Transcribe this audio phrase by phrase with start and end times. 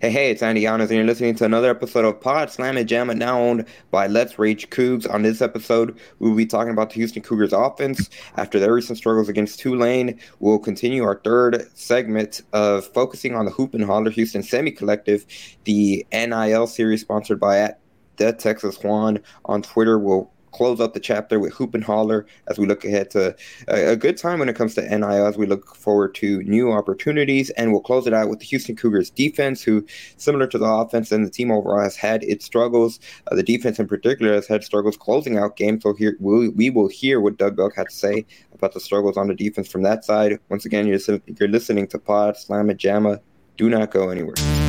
[0.00, 2.88] Hey, hey, it's Andy Yanez, and you're listening to another episode of Pod Slam and
[2.88, 5.06] Jamma, now owned by Let's Rage Cougs.
[5.12, 8.08] On this episode, we'll be talking about the Houston Cougars offense
[8.38, 10.18] after their recent struggles against Tulane.
[10.38, 15.26] We'll continue our third segment of focusing on the Hoop and Holler Houston Semi Collective,
[15.64, 17.78] the NIL series sponsored by at
[18.16, 19.98] the Texas Juan on Twitter.
[19.98, 23.34] We'll close up the chapter with Hoop and Holler as we look ahead to
[23.68, 26.72] a, a, good time when it comes to NIL as we look forward to new
[26.72, 27.50] opportunities.
[27.50, 29.84] And we'll close it out with the Houston Cougars defense, who,
[30.16, 33.00] similar to the offense and the team overall, has had its struggles.
[33.30, 35.82] Uh, the defense in particular has had struggles closing out games.
[35.82, 39.16] So here we, we will hear what Doug Belk had to say about the struggles
[39.16, 40.38] on the defense from that side.
[40.48, 41.00] Once again, you're,
[41.38, 43.20] you're listening to Pod Slam and Jamma.
[43.56, 44.59] Do not go anywhere.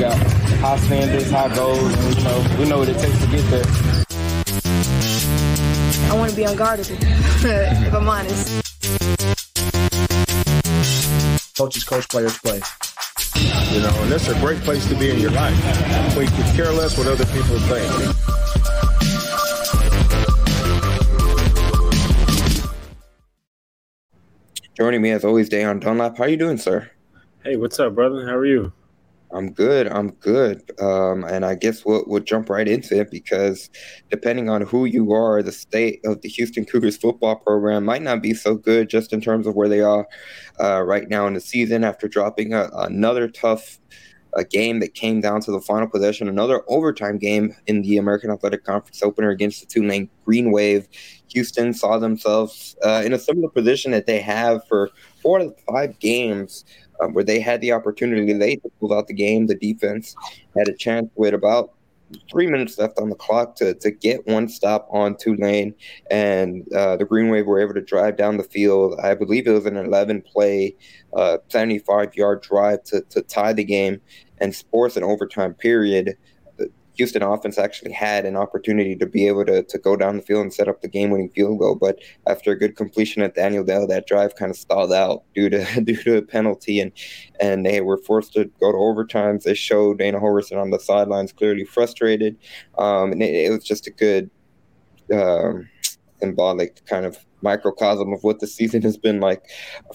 [0.00, 3.44] Got high standards, high goals, and you know, we know what it takes to get
[3.50, 3.64] there.
[6.10, 6.96] I want to be unguardable,
[7.86, 8.48] if I'm honest.
[11.54, 12.62] Coaches coach, players play.
[13.74, 16.16] You know, and that's a great place to be in your life.
[16.16, 18.16] We you can care less what other people think.
[24.78, 26.16] Joining me as always, Dayon Dunlap.
[26.16, 26.90] How are you doing, sir?
[27.44, 28.26] Hey, what's up, brother?
[28.26, 28.72] How are you?
[29.32, 29.86] I'm good.
[29.86, 30.70] I'm good.
[30.80, 33.70] Um, and I guess we'll, we'll jump right into it because
[34.10, 38.22] depending on who you are, the state of the Houston Cougars football program might not
[38.22, 40.08] be so good just in terms of where they are
[40.60, 43.78] uh, right now in the season after dropping a, another tough
[44.34, 48.30] a game that came down to the final possession, another overtime game in the American
[48.30, 50.88] Athletic Conference opener against the two Tulane Green Wave.
[51.28, 54.90] Houston saw themselves uh, in a similar position that they have for
[55.20, 56.64] four of the five games
[57.00, 59.46] um, where they had the opportunity late to pull out the game.
[59.46, 60.14] The defense
[60.56, 61.72] had a chance with about
[62.30, 65.74] three minutes left on the clock to, to get one stop on Tulane,
[66.10, 68.98] and uh, the Green Wave were able to drive down the field.
[69.02, 70.74] I believe it was an 11 play,
[71.14, 74.00] uh, 75 yard drive to, to tie the game
[74.38, 76.16] and force an overtime period.
[77.00, 80.42] Houston offense actually had an opportunity to be able to, to go down the field
[80.42, 81.74] and set up the game winning field goal.
[81.74, 85.48] But after a good completion at Nathaniel Dell, that drive kind of stalled out due
[85.48, 86.92] to due to a penalty and
[87.40, 89.44] and they were forced to go to overtimes.
[89.44, 92.36] They showed Dana Holgorsen on the sidelines clearly frustrated.
[92.76, 94.30] Um, and it, it, was just a good
[95.10, 95.70] um,
[96.20, 99.42] symbolic kind of microcosm of what the season has been like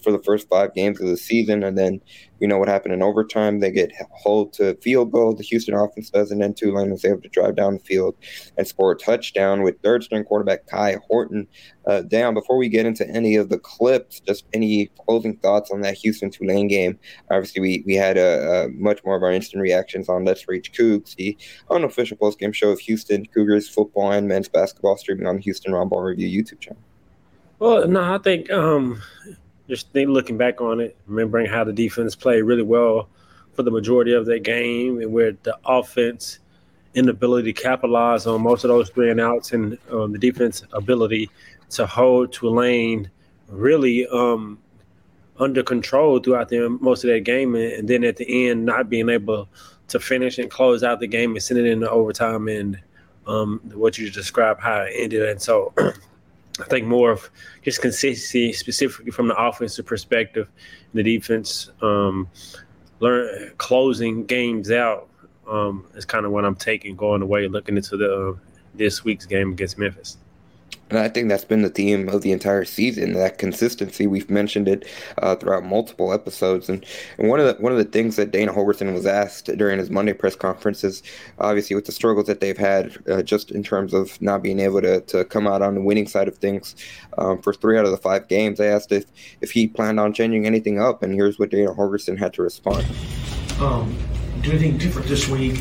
[0.01, 1.63] for the first five games of the season.
[1.63, 2.01] And then
[2.39, 3.59] we know what happened in overtime.
[3.59, 5.33] They get hold to field goal.
[5.33, 8.15] The Houston offense does, and then Tulane was able to drive down the field
[8.57, 11.47] and score a touchdown with third string quarterback Kai Horton
[11.87, 12.33] uh, down.
[12.33, 16.29] Before we get into any of the clips, just any closing thoughts on that Houston
[16.29, 16.99] Tulane game.
[17.31, 20.71] Obviously, we we had a, a much more of our instant reactions on Let's Rage
[20.71, 21.37] Cougs, the
[21.69, 25.73] unofficial post game show of Houston Cougars football and men's basketball, streaming on the Houston
[25.73, 26.81] Round Ball Review YouTube channel.
[27.59, 29.01] Well, no, I think um,
[29.69, 33.07] just think looking back on it, remembering how the defense played really well
[33.53, 36.39] for the majority of that game, and where the offense
[36.95, 41.29] inability to capitalize on most of those three and outs, and um, the defense ability
[41.69, 43.09] to hold Tulane
[43.47, 44.59] really um,
[45.39, 49.07] under control throughout the most of that game, and, then at the end not being
[49.07, 49.47] able
[49.87, 52.77] to finish and close out the game and send it into overtime, and
[53.27, 55.73] um, what you described how it ended, and so.
[56.59, 57.29] I think more of
[57.63, 60.47] just consistency, specifically from the offensive perspective,
[60.93, 62.29] the defense, um,
[62.99, 65.09] learn closing games out
[65.47, 68.33] um, is kind of what I'm taking going away, looking into the uh,
[68.73, 70.17] this week's game against Memphis.
[70.89, 73.13] And I think that's been the theme of the entire season.
[73.13, 74.05] That consistency.
[74.05, 74.87] We've mentioned it
[75.17, 76.69] uh, throughout multiple episodes.
[76.69, 76.85] And,
[77.17, 79.89] and one of the one of the things that Dana Holgorsen was asked during his
[79.89, 81.01] Monday press conference is
[81.39, 84.81] obviously with the struggles that they've had, uh, just in terms of not being able
[84.81, 86.75] to, to come out on the winning side of things
[87.17, 88.59] um, for three out of the five games.
[88.59, 89.05] I asked if
[89.41, 92.85] if he planned on changing anything up, and here's what Dana Holgorsen had to respond.
[93.59, 93.97] Um,
[94.41, 95.59] do anything different this week?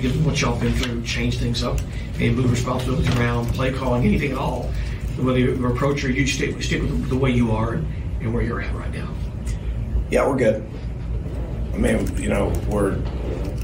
[0.00, 1.78] Given what y'all been through, change things up,
[2.20, 4.70] and move responsibilities around, play calling, anything at all.
[5.18, 8.60] Whether your approach or you stick, stick with the way you are and where you're
[8.60, 9.08] at right now.
[10.10, 10.66] Yeah, we're good.
[11.74, 12.96] I mean, you know, we're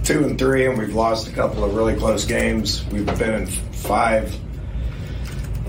[0.05, 2.85] two and three, and we've lost a couple of really close games.
[2.87, 4.35] We've been in five,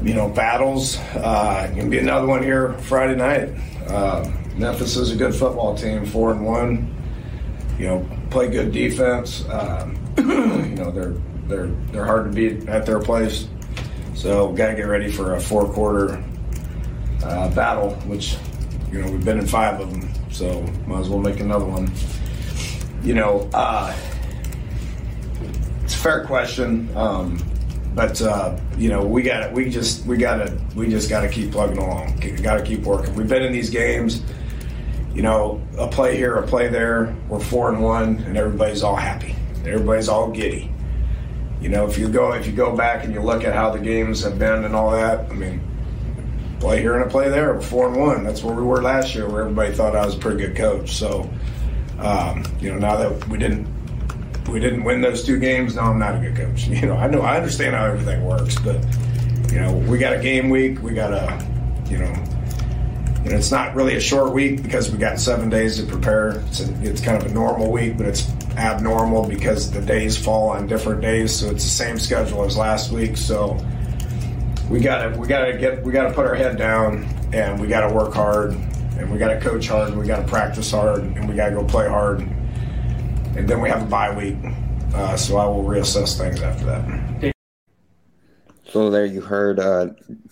[0.02, 0.98] you know, battles.
[0.98, 3.50] Uh, gonna be another one here Friday night.
[3.88, 6.96] Uh, Memphis is a good football team, four and one.
[7.78, 9.48] You know, play good defense.
[9.50, 11.16] Um, you know they're
[11.48, 13.48] they're they're hard to beat at their place.
[14.16, 16.22] So got to get ready for a four quarter
[17.24, 18.38] uh, battle, which
[18.92, 21.92] you know we've been in five of them, so might as well make another one.
[23.02, 23.96] You know, uh,
[25.84, 27.42] it's a fair question, um,
[27.96, 29.54] but uh, you know, we got it.
[29.54, 32.20] we just we got to we just got to keep plugging along.
[32.42, 33.16] Got to keep working.
[33.16, 34.22] We've been in these games.
[35.14, 37.16] You know, a play here, a play there.
[37.28, 39.36] We're four and one, and everybody's all happy.
[39.70, 40.72] Everybody's all giddy.
[41.62, 43.80] You know, if you go if you go back and you look at how the
[43.80, 45.62] games have been and all that, I mean,
[46.60, 48.24] play here and a play there, four and one.
[48.24, 50.92] That's where we were last year, where everybody thought I was a pretty good coach.
[50.92, 51.30] So,
[52.00, 53.68] um, you know, now that we didn't
[54.50, 56.68] we didn't win those two games, no, I'm not a good coach.
[56.68, 58.84] You know, I know I understand how everything works, but
[59.52, 61.46] you know, we got a game week, we got a,
[61.90, 62.14] you know,
[63.30, 66.40] know, it's not really a short week because we got seven days to prepare.
[66.48, 70.50] It's, a, it's kind of a normal week, but it's abnormal because the days fall
[70.50, 73.18] on different days, so it's the same schedule as last week.
[73.18, 73.58] So
[74.70, 77.04] we gotta we gotta get we gotta put our head down
[77.34, 78.52] and we gotta work hard
[78.98, 81.88] and we gotta coach hard and we gotta practice hard and we gotta go play
[81.88, 84.38] hard and then we have a bye week.
[84.94, 87.39] Uh, so I will reassess things after that.
[88.72, 89.88] So there you heard uh,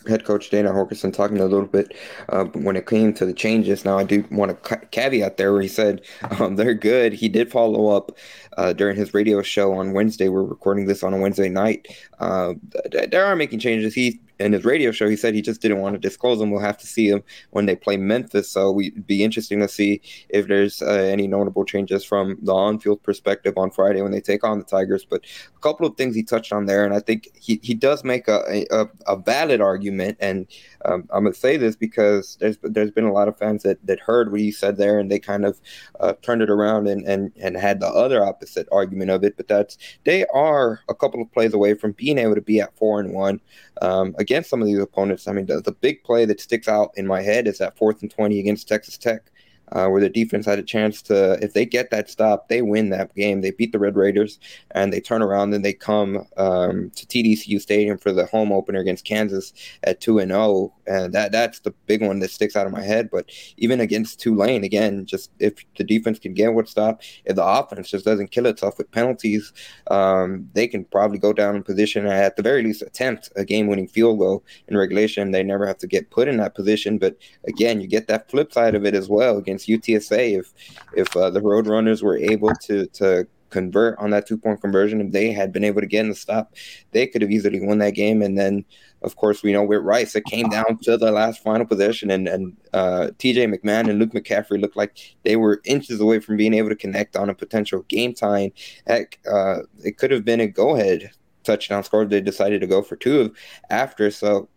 [0.07, 1.95] head coach Dana Holgorsen talking a little bit
[2.30, 3.84] uh, when it came to the changes.
[3.84, 6.01] Now I do want to caveat there where he said
[6.39, 7.13] um, they're good.
[7.13, 8.18] He did follow up
[8.57, 10.30] uh, during his radio show on Wednesday.
[10.30, 11.88] We're recording this on a Wednesday night.
[12.19, 12.54] Uh,
[12.92, 13.94] they are making changes.
[13.94, 16.51] He in his radio show, he said he just didn't want to disclose them.
[16.51, 18.50] We'll have to see them when they play Memphis.
[18.50, 23.04] So we'd be interesting to see if there's uh, any notable changes from the on-field
[23.04, 25.06] perspective on Friday when they take on the Tigers.
[25.06, 25.25] But
[25.56, 28.28] a couple of things he touched on there, and I think he, he does make
[28.28, 30.18] a, a, a valid argument.
[30.19, 30.48] And
[30.85, 34.00] um, I'm gonna say this because there's there's been a lot of fans that, that
[34.00, 35.59] heard what he said there, and they kind of
[36.00, 39.38] uh, turned it around and, and and had the other opposite argument of it.
[39.38, 42.75] But that's they are a couple of plays away from being able to be at
[42.77, 43.41] four and one
[43.81, 45.27] um, against some of these opponents.
[45.27, 48.01] I mean, the, the big play that sticks out in my head is that fourth
[48.01, 49.31] and 20 against Texas Tech
[49.71, 52.89] uh, where the defense had a chance to, if they get that stop, they win
[52.89, 53.41] that game.
[53.41, 54.39] They beat the Red Raiders
[54.71, 58.79] and they turn around and they come um, to TDECU Stadium for the home opener
[58.79, 59.53] against Kansas
[59.83, 60.73] at 2 and 0.
[60.85, 63.09] And that that's the big one that sticks out of my head.
[63.11, 67.45] But even against Tulane, again, just if the defense can get what stop, if the
[67.45, 69.51] offense just doesn't kill itself with penalties,
[69.91, 73.43] um, they can probably go down in position and at the very least attempt a
[73.43, 75.31] game winning field goal in regulation.
[75.31, 76.97] They never have to get put in that position.
[76.97, 77.17] But
[77.47, 80.54] again, you get that flip side of it as well against UTSA if
[80.95, 85.12] if uh, the Roadrunners were able to to convert on that two point conversion, if
[85.12, 86.54] they had been able to get in the stop,
[86.92, 88.21] they could have easily won that game.
[88.21, 88.65] And then,
[89.04, 92.27] of course, we know with Rice, it came down to the last final possession, and
[92.27, 96.53] and uh, TJ McMahon and Luke McCaffrey looked like they were inches away from being
[96.53, 98.51] able to connect on a potential game time.
[98.86, 101.12] Heck, uh, it could have been a go ahead
[101.44, 102.03] touchdown score.
[102.06, 103.33] They decided to go for two
[103.69, 104.12] after.
[104.12, 104.50] So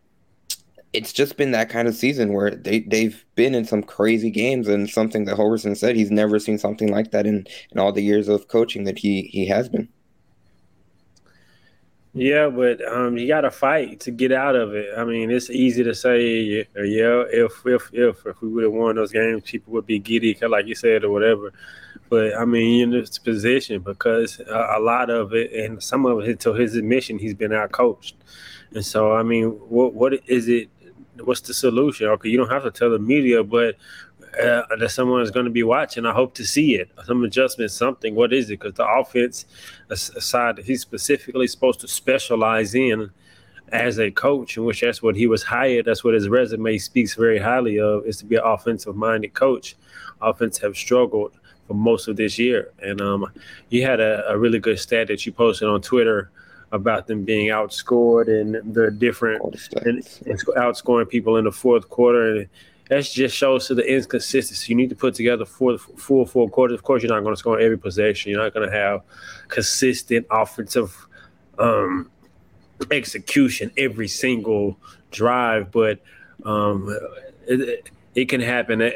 [0.93, 4.69] it's just been that kind of season where they they've been in some crazy games
[4.69, 8.03] and something that Holgorsen said he's never seen something like that in in all the
[8.03, 9.89] years of coaching that he he has been.
[12.13, 14.89] Yeah, but um, you got to fight to get out of it.
[14.97, 18.97] I mean, it's easy to say, yeah, if if if if we would have won
[18.97, 21.53] those games, people would be giddy, like you said, or whatever.
[22.09, 26.19] But I mean, in this position, because a, a lot of it, and some of
[26.21, 28.17] it, to his admission, he's been out coached.
[28.75, 30.69] And so, I mean, what what is it
[31.25, 32.07] what's the solution?
[32.09, 33.77] Okay, you don't have to tell the media, but
[34.41, 36.07] uh, that someone is going to be watching.
[36.07, 36.91] I hope to see it.
[37.05, 38.15] Some adjustment, something.
[38.15, 38.61] What is it?
[38.61, 39.47] Because the offense,
[39.89, 43.11] aside, he's specifically supposed to specialize in
[43.73, 45.85] as a coach, in which that's what he was hired.
[45.85, 49.77] That's what his resume speaks very highly of, is to be an offensive-minded coach.
[50.21, 51.33] Offense have struggled
[51.67, 53.33] for most of this year, and um,
[53.69, 56.31] you had a, a really good stat that you posted on Twitter
[56.73, 59.43] about them being outscored and the different
[59.85, 62.37] and, and outscoring people in the fourth quarter.
[62.37, 62.49] And
[62.89, 64.73] that just shows to the inconsistency.
[64.73, 66.75] You need to put together four full four quarters.
[66.75, 68.31] Of course, you're not going to score every possession.
[68.31, 69.03] You're not going to have
[69.49, 71.07] consistent offensive
[71.59, 72.11] um,
[72.91, 74.79] execution every single
[75.11, 76.01] drive, but
[76.45, 76.97] um,
[77.47, 78.91] it, it, can happen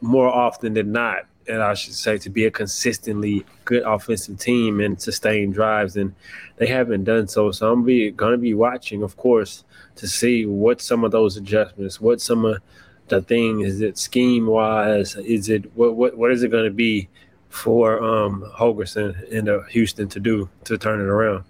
[0.00, 4.80] more often than not and I should say to be a consistently good offensive team
[4.80, 6.14] and sustain drives, and
[6.56, 7.50] they haven't done so.
[7.50, 9.64] So I'm be going to be watching, of course,
[9.96, 12.62] to see what some of those adjustments, what some of
[13.08, 16.70] the thing is it scheme wise, is it what what what is it going to
[16.70, 17.08] be
[17.48, 21.44] for um Holgorsen in uh, Houston to do to turn it around?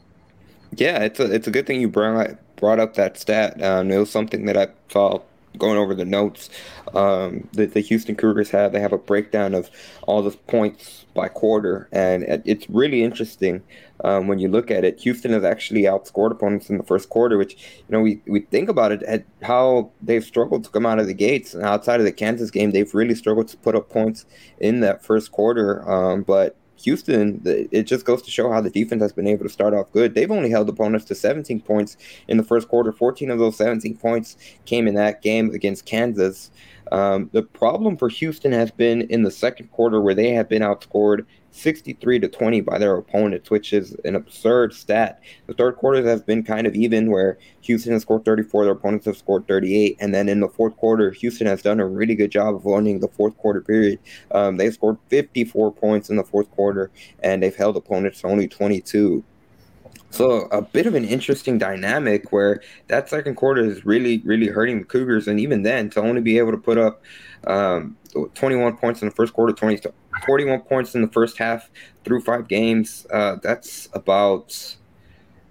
[0.77, 3.63] Yeah, it's a it's a good thing you brought brought up that stat.
[3.63, 5.21] Um, it was something that I saw
[5.59, 6.51] going over the notes
[6.95, 8.73] um, that the Houston Cougars have.
[8.73, 9.71] They have a breakdown of
[10.03, 13.63] all the points by quarter, and it's really interesting
[14.05, 15.01] um, when you look at it.
[15.01, 18.69] Houston has actually outscored opponents in the first quarter, which you know we, we think
[18.69, 21.55] about it at how they've struggled to come out of the gates.
[21.55, 24.27] And outside of the Kansas game, they've really struggled to put up points
[24.59, 25.89] in that first quarter.
[25.91, 29.51] Um, but Houston, it just goes to show how the defense has been able to
[29.51, 30.15] start off good.
[30.15, 31.97] They've only held opponents to 17 points
[32.29, 32.93] in the first quarter.
[32.93, 36.51] 14 of those 17 points came in that game against Kansas.
[36.93, 40.63] Um, the problem for Houston has been in the second quarter where they have been
[40.63, 45.23] outscored 63 to 20 by their opponents, which is an absurd stat.
[45.47, 49.07] The third quarter has been kind of even where Houston has scored 34, their opponents
[49.07, 49.97] have scored 38.
[50.01, 53.01] And then in the fourth quarter, Houston has done a really good job of owning
[53.01, 53.99] the fourth quarter period.
[54.31, 56.91] Um, they scored 54 points in the fourth quarter,
[57.23, 59.25] and they've held opponents to only 22.
[60.11, 64.81] So a bit of an interesting dynamic where that second quarter is really, really hurting
[64.81, 67.03] the Cougars, and even then to only be able to put up
[67.47, 67.97] um,
[68.35, 69.89] 21 points in the first quarter, 20,
[70.27, 71.71] 41 points in the first half
[72.05, 73.07] through five games.
[73.11, 74.77] Uh, that's about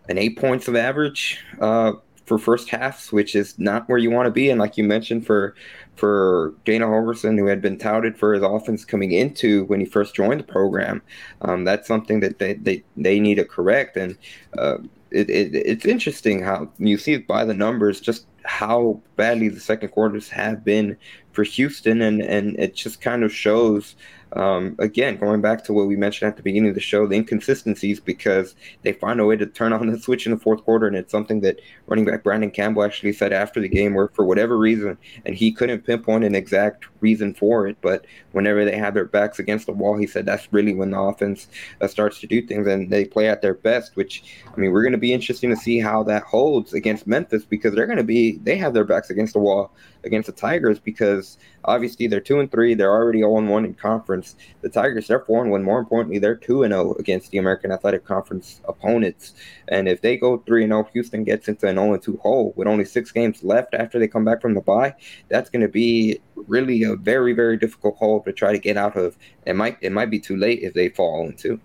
[0.09, 1.93] an eight points of average uh,
[2.25, 4.49] for first halves, which is not where you want to be.
[4.49, 5.55] And like you mentioned, for
[5.95, 10.15] for Dana Holgorsen, who had been touted for his offense coming into when he first
[10.15, 11.01] joined the program,
[11.41, 13.97] um, that's something that they, they, they need to correct.
[13.97, 14.17] And
[14.57, 14.77] uh,
[15.11, 19.59] it, it, it's interesting how you see it by the numbers just how badly the
[19.59, 20.95] second quarters have been
[21.39, 23.95] for Houston, and and it just kind of shows
[24.33, 27.15] um, again, going back to what we mentioned at the beginning of the show, the
[27.15, 30.87] inconsistencies because they find a way to turn on the switch in the fourth quarter,
[30.87, 34.25] and it's something that running back Brandon Campbell actually said after the game, where for
[34.25, 38.93] whatever reason, and he couldn't pinpoint an exact reason for it, but whenever they have
[38.93, 41.47] their backs against the wall, he said that's really when the offense
[41.81, 43.95] uh, starts to do things and they play at their best.
[43.95, 47.45] Which I mean, we're going to be interesting to see how that holds against Memphis
[47.45, 49.71] because they're going to be they have their backs against the wall
[50.03, 52.73] against the Tigers because obviously they're two and three.
[52.73, 54.18] They're already 0 1 in conference.
[54.61, 55.63] The Tigers, they're 4 and 1.
[55.63, 59.33] More importantly, they're 2 and 0 against the American Athletic Conference opponents.
[59.67, 62.67] And if they go 3 and 0, Houston gets into an 0 2 hole with
[62.67, 64.95] only six games left after they come back from the bye.
[65.29, 68.95] That's going to be really a very, very difficult hole to try to get out
[68.95, 69.17] of.
[69.45, 71.59] It might it might be too late if they fall 0 2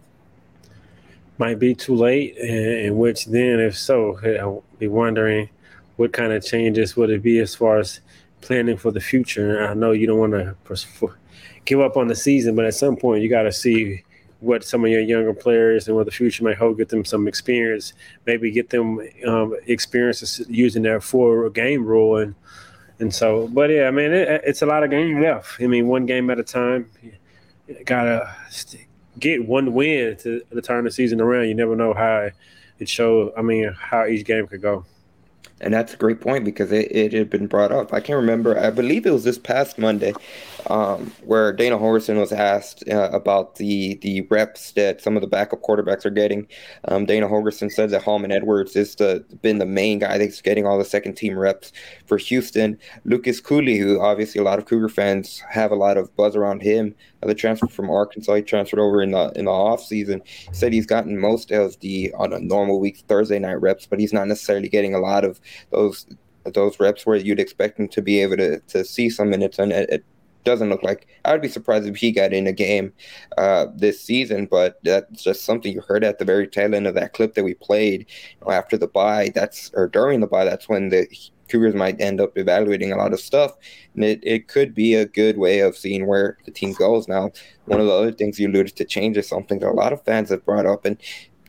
[1.38, 5.48] might be too late, in which then, if so, eh, I'll be wondering
[5.96, 8.00] what kind of changes would it be as far as
[8.40, 9.66] planning for the future.
[9.66, 10.56] I know you don't want to
[11.64, 14.02] give up on the season, but at some point you got to see
[14.40, 16.76] what some of your younger players and what the future might hold.
[16.76, 17.94] Get them some experience,
[18.26, 22.34] maybe get them um, experiences using their four game rule and
[23.00, 23.48] and so.
[23.48, 25.60] But yeah, I mean it, it's a lot of games left.
[25.60, 26.90] I mean one game at a time.
[27.86, 28.34] Gotta
[29.18, 31.48] get one win to, to turn the season around.
[31.48, 32.30] You never know how
[32.78, 33.32] it shows.
[33.36, 34.84] I mean how each game could go.
[35.60, 37.94] And that's a great point because it, it had been brought up.
[37.94, 38.58] I can't remember.
[38.58, 40.12] I believe it was this past Monday
[40.68, 45.26] um, where Dana Holgorsen was asked uh, about the the reps that some of the
[45.26, 46.46] backup quarterbacks are getting.
[46.86, 50.66] Um, Dana Holgorsen said that Holman Edwards is the been the main guy that's getting
[50.66, 51.72] all the second team reps
[52.06, 52.78] for Houston.
[53.04, 56.62] Lucas Coley, who obviously a lot of Cougar fans have a lot of buzz around
[56.62, 60.22] him, uh, the transfer from Arkansas, he transferred over in the in the off season.
[60.52, 64.12] Said he's gotten most of the on a normal week Thursday night reps, but he's
[64.12, 65.40] not necessarily getting a lot of
[65.70, 66.06] those
[66.52, 69.72] those reps where you'd expect him to be able to, to see some minutes and
[69.72, 70.04] it
[70.44, 72.92] doesn't look like I would be surprised if he got in a game
[73.38, 76.94] uh, this season, but that's just something you heard at the very tail end of
[76.94, 78.06] that clip that we played
[78.40, 79.30] you know, after the bye.
[79.34, 80.44] That's or during the bye.
[80.44, 81.06] That's when the
[81.48, 83.52] Cougars might end up evaluating a lot of stuff,
[83.94, 87.06] and it, it could be a good way of seeing where the team goes.
[87.08, 87.32] Now,
[87.66, 90.02] one of the other things you alluded to change is something that a lot of
[90.04, 90.96] fans have brought up, and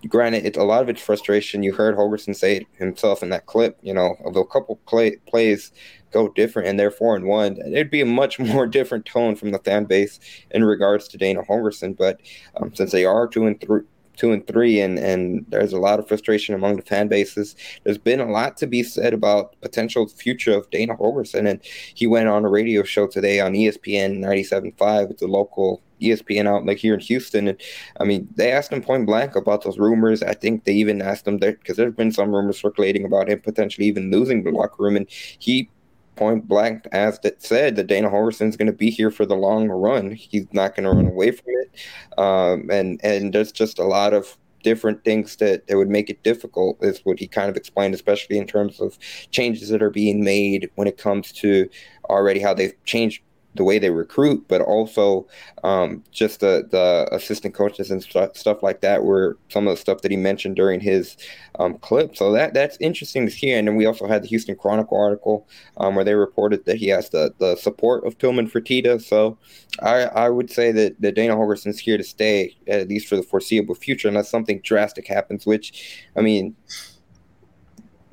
[0.07, 1.63] granted, it's a lot of it's frustration.
[1.63, 3.77] You heard Holgorsen say it himself in that clip.
[3.81, 5.71] You know, of a couple play, plays
[6.15, 9.51] go different and they're four and one, it'd be a much more different tone from
[9.51, 10.19] the fan base
[10.51, 11.95] in regards to Dana Holgorsen.
[11.95, 12.21] But
[12.57, 13.81] um, since they are two and three,
[14.15, 17.55] two and three, and and there's a lot of frustration among the fan bases.
[17.83, 22.07] There's been a lot to be said about potential future of Dana Holgorsen, and he
[22.07, 25.11] went on a radio show today on ESPN 97.5.
[25.11, 27.61] It's a local ESPN outlet here in Houston, and
[27.99, 30.23] I mean they asked him point blank about those rumors.
[30.23, 33.41] I think they even asked him that because there's been some rumors circulating about him
[33.41, 35.69] potentially even losing the locker room, and he
[36.15, 39.69] point blank as it said that Dana is going to be here for the long
[39.69, 40.11] run.
[40.11, 44.13] He's not going to run away from it, um, and and there's just a lot
[44.13, 47.93] of different things that, that would make it difficult is what he kind of explained
[47.93, 48.97] especially in terms of
[49.29, 51.69] changes that are being made when it comes to
[52.09, 53.21] already how they've changed
[53.55, 55.27] the way they recruit, but also
[55.63, 59.81] um, just the the assistant coaches and st- stuff like that were some of the
[59.81, 61.17] stuff that he mentioned during his
[61.59, 62.15] um, clip.
[62.15, 63.57] So that that's interesting to hear.
[63.57, 65.47] And then we also had the Houston Chronicle article
[65.77, 69.01] um, where they reported that he has the, the support of Tillman Fertitta.
[69.01, 69.37] So
[69.81, 73.23] I I would say that, that Dana Holgorsen's here to stay at least for the
[73.23, 75.45] foreseeable future unless something drastic happens.
[75.45, 76.55] Which I mean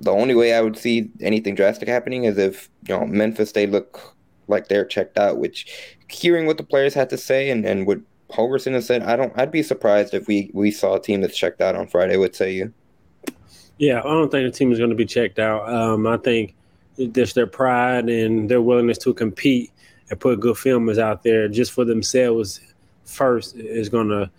[0.03, 3.67] the only way I would see anything drastic happening is if you know Memphis they
[3.67, 4.12] look
[4.49, 8.01] like they're checked out, which hearing what the players had to say and, and what
[8.31, 9.33] Holgorsen has said, I don't.
[9.37, 12.17] I'd be surprised if we we saw a team that's checked out on Friday.
[12.17, 12.73] Would say you.
[13.79, 15.69] Yeah, I don't think the team is going to be checked out.
[15.69, 16.55] Um, I think
[17.13, 19.71] just their pride and their willingness to compete
[20.11, 22.61] and put good filmers out there just for themselves
[23.05, 24.31] first is going to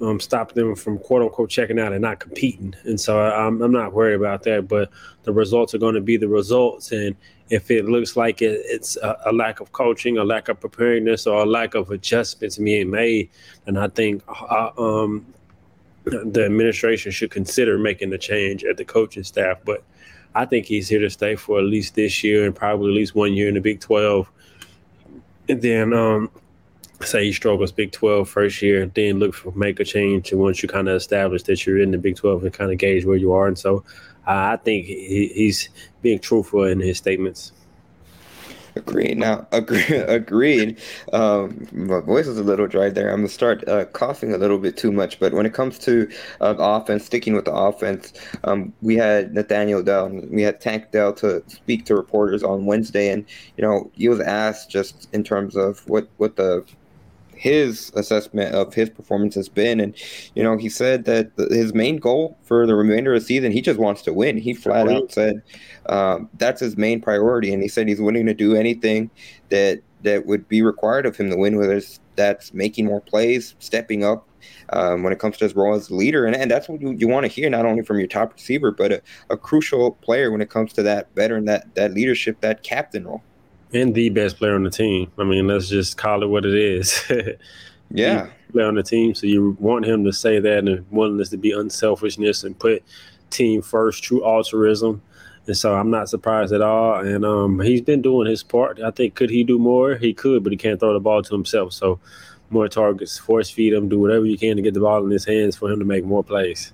[0.00, 2.74] um, stop them from quote unquote checking out and not competing.
[2.84, 4.68] And so I'm, I'm not worried about that.
[4.68, 4.90] But
[5.24, 6.92] the results are going to be the results.
[6.92, 7.14] And
[7.50, 11.26] if it looks like it, it's a, a, lack of coaching, a lack of preparedness,
[11.26, 13.28] or a lack of adjustments being made,
[13.64, 15.26] then I think uh, um,
[16.04, 19.58] the administration should consider making the change at the coaching staff.
[19.64, 19.82] But
[20.34, 23.14] I think he's here to stay for at least this year and probably at least
[23.16, 24.30] one year in the Big 12.
[25.48, 26.30] And then um,
[27.02, 30.30] say he struggles Big 12 first year, then look for make a change.
[30.30, 32.78] And once you kind of establish that you're in the Big 12 and kind of
[32.78, 33.48] gauge where you are.
[33.48, 33.84] And so
[34.30, 35.68] I think he, he's
[36.02, 37.52] being truthful in his statements.
[38.76, 39.18] Agreed.
[39.18, 40.80] Now, agree, agreed.
[41.12, 43.10] Um, my voice is a little dry there.
[43.10, 45.18] I'm gonna start uh, coughing a little bit too much.
[45.18, 46.08] But when it comes to
[46.40, 48.12] uh, offense, sticking with the offense,
[48.44, 53.10] um, we had Nathaniel Dell, we had Tank Dell to speak to reporters on Wednesday,
[53.10, 53.24] and
[53.56, 56.64] you know he was asked just in terms of what what the
[57.40, 59.80] his assessment of his performance has been.
[59.80, 59.96] And,
[60.34, 63.50] you know, he said that the, his main goal for the remainder of the season,
[63.50, 64.36] he just wants to win.
[64.36, 65.40] He flat out said
[65.86, 67.50] um, that's his main priority.
[67.54, 69.10] And he said he's willing to do anything
[69.48, 71.80] that that would be required of him to win, whether
[72.16, 74.28] that's making more plays, stepping up
[74.74, 76.26] um, when it comes to his role as a leader.
[76.26, 78.70] And, and that's what you, you want to hear, not only from your top receiver,
[78.70, 82.62] but a, a crucial player when it comes to that veteran, that, that leadership, that
[82.62, 83.22] captain role
[83.72, 85.10] and the best player on the team.
[85.18, 87.02] I mean, let's just call it what it is.
[87.90, 89.14] yeah, play on the team.
[89.14, 92.82] So you want him to say that and willingness to be unselfishness and put
[93.30, 95.02] team first, true altruism.
[95.46, 97.00] And so I'm not surprised at all.
[97.00, 98.80] And um, he's been doing his part.
[98.80, 99.96] I think could he do more?
[99.96, 101.72] He could, but he can't throw the ball to himself.
[101.72, 101.98] So
[102.50, 105.24] more targets, force feed him, do whatever you can to get the ball in his
[105.24, 106.72] hands for him to make more plays.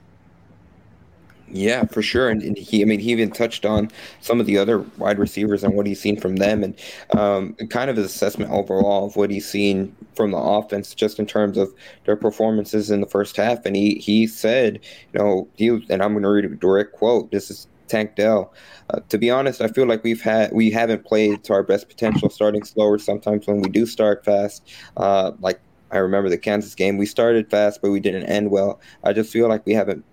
[1.49, 2.29] Yeah, for sure.
[2.29, 5.75] And, he, I mean, he even touched on some of the other wide receivers and
[5.75, 6.75] what he's seen from them, and
[7.17, 11.27] um, kind of his assessment overall of what he's seen from the offense, just in
[11.27, 11.73] terms of
[12.05, 13.65] their performances in the first half.
[13.65, 14.81] And he he said,
[15.13, 17.31] you know, he was, and I'm going to read a direct quote.
[17.31, 18.53] This is Tank Dell.
[18.91, 21.89] Uh, to be honest, I feel like we've had we haven't played to our best
[21.89, 22.99] potential, starting slower.
[22.99, 25.61] Sometimes when we do start fast, uh, like
[25.93, 28.81] I remember the Kansas game, we started fast, but we didn't end well.
[29.05, 30.05] I just feel like we haven't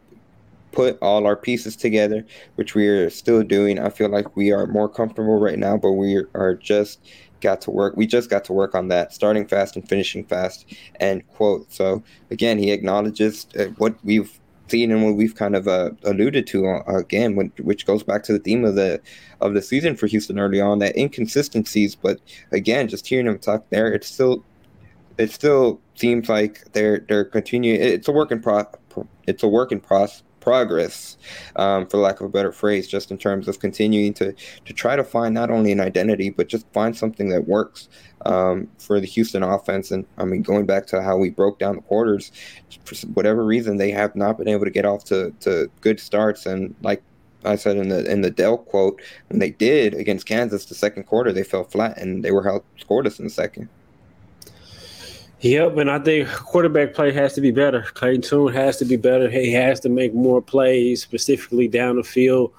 [0.74, 3.80] put all our pieces together, which we are still doing.
[3.80, 7.00] I feel like we are more comfortable right now, but we are just
[7.40, 7.96] got to work.
[7.96, 10.66] We just got to work on that, starting fast and finishing fast.
[11.00, 11.72] End quote.
[11.72, 16.48] So again, he acknowledges uh, what we've seen and what we've kind of uh, alluded
[16.48, 19.00] to uh, again, which goes back to the theme of the
[19.42, 21.96] of the season for Houston early on, that inconsistencies.
[21.96, 22.20] But
[22.52, 24.44] again, just hearing him talk there, it's still
[25.18, 27.80] it still seems like they're they're continuing.
[27.80, 28.66] It's a work in pro.
[29.28, 31.18] It's a work in process progress,
[31.56, 34.34] um, for lack of a better phrase, just in terms of continuing to
[34.66, 37.88] to try to find not only an identity but just find something that works
[38.26, 39.92] um, for the Houston offense.
[39.92, 42.32] And I mean, going back to how we broke down the quarters,
[42.84, 46.46] for whatever reason, they have not been able to get off to, to good starts.
[46.46, 47.02] And like
[47.46, 51.04] I said in the in the Dell quote, when they did against Kansas, the second
[51.04, 53.70] quarter they fell flat and they were held scoreless in the second.
[55.44, 57.82] Yep, and I think quarterback play has to be better.
[57.96, 59.30] Clayton Tune has to be better.
[59.30, 62.54] He has to make more plays, specifically down the field,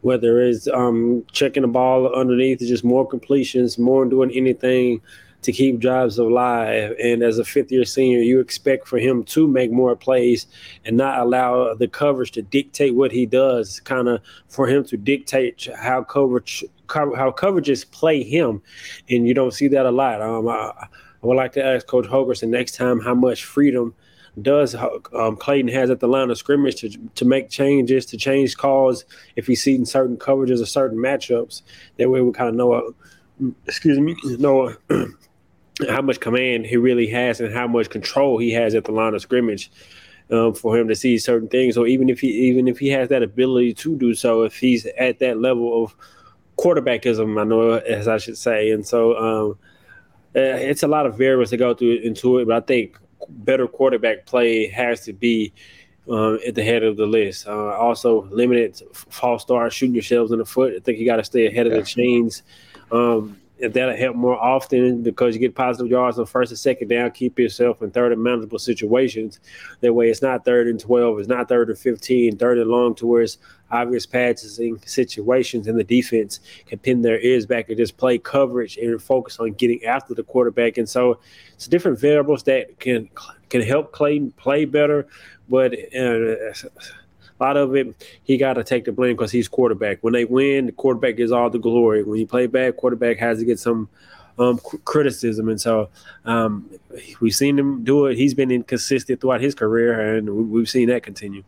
[0.00, 5.02] whether it's um, checking the ball underneath, just more completions, more doing anything
[5.42, 6.96] to keep drives alive.
[6.98, 10.46] And as a fifth year senior, you expect for him to make more plays
[10.86, 14.96] and not allow the coverage to dictate what he does, kind of for him to
[14.96, 18.62] dictate how coverage how coverages play him.
[19.10, 20.22] And you don't see that a lot.
[20.22, 20.88] Um, I,
[21.22, 23.94] I would like to ask Coach Holgorsen next time how much freedom
[24.40, 28.56] does um, Clayton has at the line of scrimmage to to make changes, to change
[28.56, 29.04] calls
[29.36, 31.62] if he's seeing certain coverages or certain matchups.
[31.96, 34.76] That way, we kind of know, uh, excuse me, know
[35.88, 39.14] how much command he really has and how much control he has at the line
[39.14, 39.70] of scrimmage.
[40.30, 43.08] Um, for him to see certain things, or even if he even if he has
[43.08, 45.96] that ability to do so, if he's at that level of
[46.56, 49.58] quarterbackism, I know as I should say, and so um,
[50.34, 54.26] it's a lot of variables to go through into it, but I think better quarterback
[54.26, 55.52] play has to be
[56.08, 57.46] um, at the head of the list.
[57.46, 60.74] Uh, also, limited false starts, shooting yourselves in the foot.
[60.76, 62.42] I think you got to stay ahead of the chains.
[62.90, 66.88] Um, if that'll help more often because you get positive yards on first and second
[66.88, 69.38] down, keep yourself in third and manageable situations.
[69.80, 72.94] That way, it's not third and 12, it's not third and 15, third and long
[72.96, 73.38] to where it's
[73.70, 78.76] obvious passing situations, and the defense can pin their ears back and just play coverage
[78.78, 80.78] and focus on getting after the quarterback.
[80.78, 81.20] And so,
[81.54, 83.08] it's different variables that can
[83.50, 85.06] can help Clayton play better,
[85.48, 85.74] but.
[85.94, 86.52] Uh,
[87.40, 89.98] a lot of it, he got to take the blame because he's quarterback.
[90.02, 92.02] When they win, the quarterback gets all the glory.
[92.02, 93.88] When you play bad, quarterback has to get some
[94.38, 95.48] um, criticism.
[95.48, 95.88] And so
[96.24, 96.70] um,
[97.20, 98.16] we've seen him do it.
[98.16, 101.44] He's been inconsistent throughout his career, and we've seen that continue.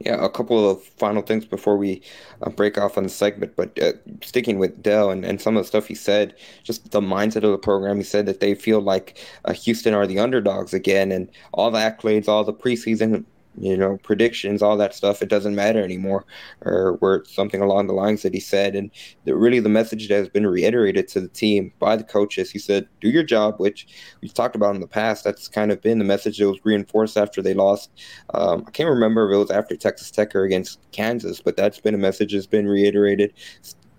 [0.00, 2.02] Yeah, a couple of final things before we
[2.42, 3.56] uh, break off on the segment.
[3.56, 7.00] But uh, sticking with Dell and, and some of the stuff he said, just the
[7.00, 10.72] mindset of the program, he said that they feel like uh, Houston are the underdogs
[10.72, 13.24] again, and all the accolades, all the preseason
[13.60, 16.24] you know, predictions, all that stuff, it doesn't matter anymore,
[16.62, 18.74] or where something along the lines that he said.
[18.74, 18.90] And
[19.24, 22.58] the, really, the message that has been reiterated to the team by the coaches, he
[22.58, 23.86] said, do your job, which
[24.20, 25.24] we've talked about in the past.
[25.24, 27.90] That's kind of been the message that was reinforced after they lost.
[28.34, 31.80] Um, I can't remember if it was after Texas Tech or against Kansas, but that's
[31.80, 33.34] been a message that's been reiterated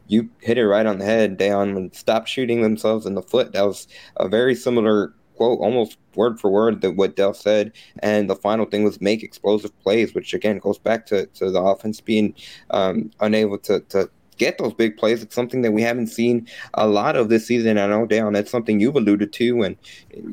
[0.10, 3.54] you hit it right on the head, Deion, stop shooting themselves in the foot.
[3.54, 7.72] That was a very similar quote, almost word for word, that what Dell said.
[8.00, 11.62] And the final thing was make explosive plays, which again goes back to, to the
[11.62, 12.36] offense being
[12.72, 15.24] um, unable to, to get those big plays.
[15.24, 17.78] It's something that we haven't seen a lot of this season.
[17.78, 19.62] I know, Dale, and that's something you've alluded to.
[19.62, 19.78] and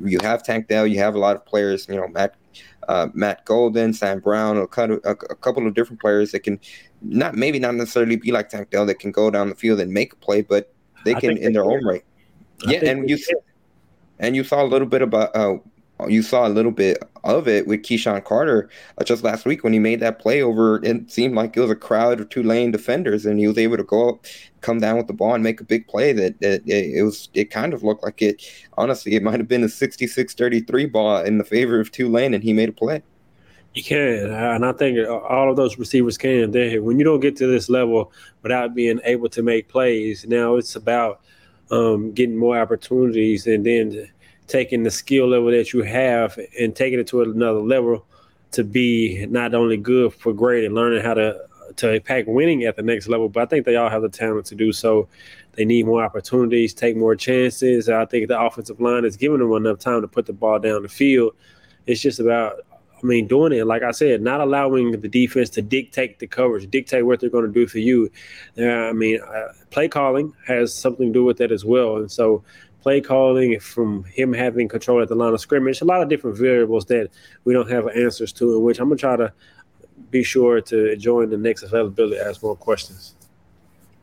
[0.04, 2.34] you have Tank Dell, you have a lot of players, you know, Matt.
[2.88, 6.60] Uh, Matt Golden, Sam Brown, a, a, a, couple of different players that can
[7.02, 9.92] not maybe not necessarily be like Tank Dell that can go down the field and
[9.92, 10.72] make a play, but
[11.04, 11.72] they can in they their can.
[11.72, 12.04] own right.
[12.64, 13.36] I yeah, and you can
[14.18, 15.56] and you saw a little bit about uh,
[16.08, 19.72] you saw a little bit of it with KeSean Carter uh, just last week when
[19.72, 20.84] he made that play over.
[20.84, 23.82] It seemed like it was a crowd of Tulane defenders, and he was able to
[23.82, 24.26] go up,
[24.60, 26.12] come down with the ball, and make a big play.
[26.12, 27.28] That, that it, it, was.
[27.34, 28.42] It kind of looked like it.
[28.76, 32.52] Honestly, it might have been a 66-33 ball in the favor of Tulane, and he
[32.52, 33.02] made a play.
[33.74, 36.50] You can, and I think all of those receivers can.
[36.50, 38.10] They, when you don't get to this level
[38.42, 41.20] without being able to make plays, now it's about
[41.70, 44.08] um, getting more opportunities, and then
[44.46, 48.06] taking the skill level that you have and taking it to another level
[48.52, 51.38] to be not only good for great and learning how to
[51.74, 54.46] to impact winning at the next level, but I think they all have the talent
[54.46, 55.08] to do so.
[55.52, 57.88] They need more opportunities, take more chances.
[57.88, 60.82] I think the offensive line is giving them enough time to put the ball down
[60.82, 61.34] the field.
[61.86, 62.60] It's just about
[63.06, 67.06] mean, doing it, like I said, not allowing the defense to dictate the coverage, dictate
[67.06, 68.10] what they're going to do for you.
[68.58, 71.96] Uh, I mean, uh, play calling has something to do with that as well.
[71.96, 72.44] And so,
[72.86, 76.36] play calling from him having control at the line of scrimmage, a lot of different
[76.36, 77.10] variables that
[77.42, 79.32] we don't have answers to, in which I'm going to try to
[80.10, 83.15] be sure to join the next availability ask more questions.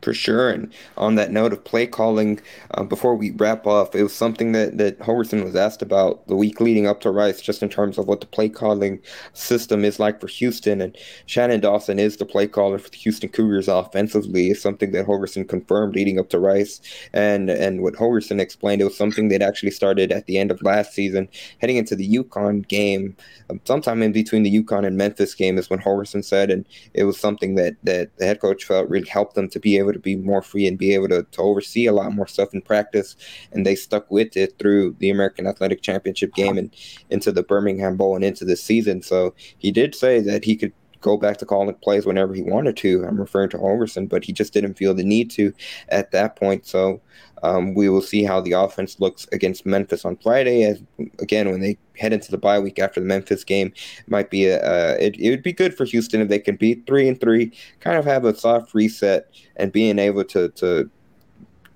[0.04, 0.50] For sure.
[0.50, 2.38] And on that note of play calling,
[2.72, 6.36] uh, before we wrap off, it was something that, that Holgorsen was asked about the
[6.36, 9.00] week leading up to Rice, just in terms of what the play calling
[9.32, 10.82] system is like for Houston.
[10.82, 15.06] And Shannon Dawson is the play caller for the Houston Cougars offensively, is something that
[15.06, 16.82] Holgorsen confirmed leading up to Rice.
[17.14, 20.60] And and what Holgorsen explained, it was something that actually started at the end of
[20.60, 21.30] last season,
[21.62, 23.16] heading into the UConn game.
[23.48, 27.04] Um, sometime in between the UConn and Memphis game is when Holgorsen said, and it
[27.04, 29.98] was something that, that the head coach felt really helped them to be able to
[29.98, 33.16] be more free and be able to, to oversee a lot more stuff in practice.
[33.52, 36.74] And they stuck with it through the American Athletic Championship game and
[37.10, 39.02] into the Birmingham Bowl and into the season.
[39.02, 40.72] So he did say that he could
[41.04, 43.04] go back to calling plays whenever he wanted to.
[43.04, 45.52] I'm referring to Holgorsen, but he just didn't feel the need to
[45.90, 46.66] at that point.
[46.66, 47.02] So
[47.42, 50.62] um, we will see how the offense looks against Memphis on Friday.
[50.62, 50.82] As
[51.18, 54.46] again, when they head into the bye week after the Memphis game, it might be
[54.46, 57.20] a uh, it, it would be good for Houston if they can beat three and
[57.20, 60.90] three, kind of have a soft reset and being able to to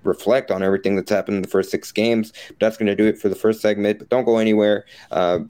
[0.05, 2.33] reflect on everything that's happened in the first six games.
[2.61, 3.99] That's going to do it for the first segment.
[3.99, 4.87] But don't go anywhere.
[5.11, 5.41] Uh,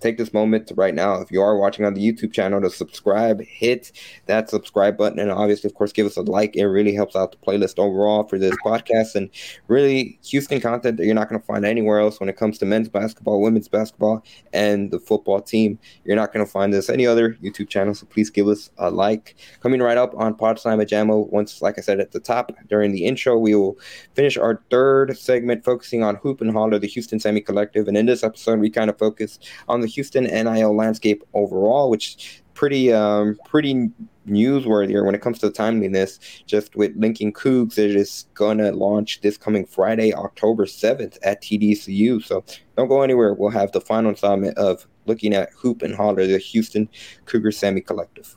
[0.00, 3.40] take this moment right now, if you are watching on the YouTube channel, to subscribe,
[3.42, 3.92] hit
[4.26, 6.56] that subscribe button, and obviously, of course, give us a like.
[6.56, 9.30] It really helps out the playlist overall for this podcast and
[9.68, 12.66] really Houston content that you're not going to find anywhere else when it comes to
[12.66, 15.78] men's basketball, women's basketball, and the football team.
[16.04, 18.90] You're not going to find this any other YouTube channel, so please give us a
[18.90, 19.36] like.
[19.60, 22.92] Coming right up on Podslam at Jamo, once, like I said at the top during
[22.92, 23.78] the intro, we will
[24.14, 27.88] finish our third segment focusing on Hoop and Holler, the Houston Semi Collective.
[27.88, 32.42] And in this episode, we kind of focus on the Houston NIL landscape overall, which
[32.54, 33.90] pretty um, pretty
[34.26, 36.18] newsworthy when it comes to the timeliness.
[36.46, 42.24] Just with linking Cougs, it is gonna launch this coming Friday, October seventh at TDECU.
[42.24, 42.44] So
[42.76, 43.34] don't go anywhere.
[43.34, 46.88] We'll have the final installment of looking at Hoop and Holler, the Houston
[47.26, 48.36] Cougar Semi Collective.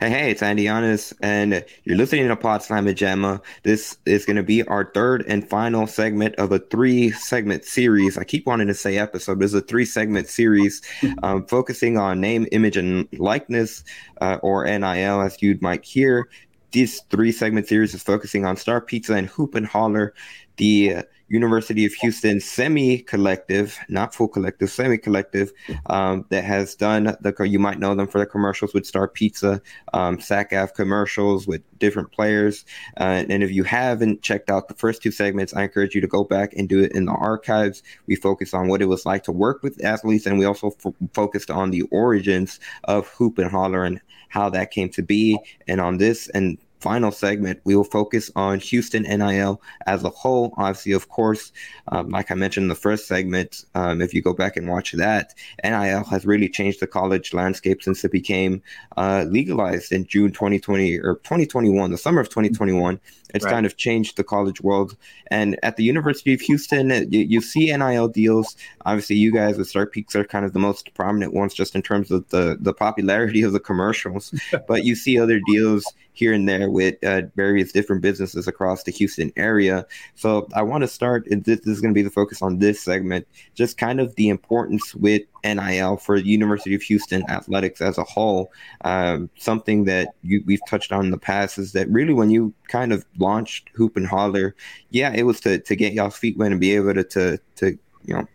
[0.00, 3.40] Hey, hey, it's Andy Yanez, and you're listening to Pod Slam Gemma.
[3.64, 8.16] This is going to be our third and final segment of a three segment series.
[8.16, 10.82] I keep wanting to say episode, but it's a three segment series
[11.24, 13.82] um, focusing on name, image, and likeness,
[14.20, 16.28] uh, or NIL, as you might hear.
[16.70, 20.14] This three segment series is focusing on Star Pizza and Hoop and Holler,
[20.58, 25.52] the University of Houston semi collective, not full collective, semi collective,
[25.86, 29.60] um, that has done the, you might know them for the commercials with Star Pizza,
[29.92, 32.64] um, SACAF commercials with different players.
[32.98, 36.06] Uh, and if you haven't checked out the first two segments, I encourage you to
[36.06, 37.82] go back and do it in the archives.
[38.06, 40.94] We focus on what it was like to work with athletes, and we also f-
[41.12, 45.38] focused on the origins of hoop and holler and how that came to be.
[45.66, 50.54] And on this and final segment, we will focus on Houston NIL as a whole.
[50.56, 51.52] Obviously, of course,
[51.88, 54.92] um, like I mentioned in the first segment, um, if you go back and watch
[54.92, 58.62] that, NIL has really changed the college landscape since it became
[58.96, 63.00] uh, legalized in June 2020 or 2021, the summer of 2021.
[63.34, 63.52] It's right.
[63.52, 64.96] kind of changed the college world.
[65.28, 68.56] And at the University of Houston, you, you see NIL deals.
[68.86, 71.82] Obviously, you guys with Star Pizza are kind of the most prominent ones just in
[71.82, 74.34] terms of the, the popularity of the commercials.
[74.68, 75.84] but you see other deals
[76.18, 79.86] here and there with uh, various different businesses across the Houston area.
[80.16, 83.26] So I want to start, this, is going to be the focus on this segment,
[83.54, 88.52] just kind of the importance with NIL for University of Houston athletics as a whole.
[88.84, 92.54] Um, something that you, we've touched on in the past is that really when you
[92.68, 94.54] kind of launched Hoop and Holler,
[94.90, 97.78] yeah, it was to, to get y'all's feet wet and be able to, to, to
[98.04, 98.26] you know,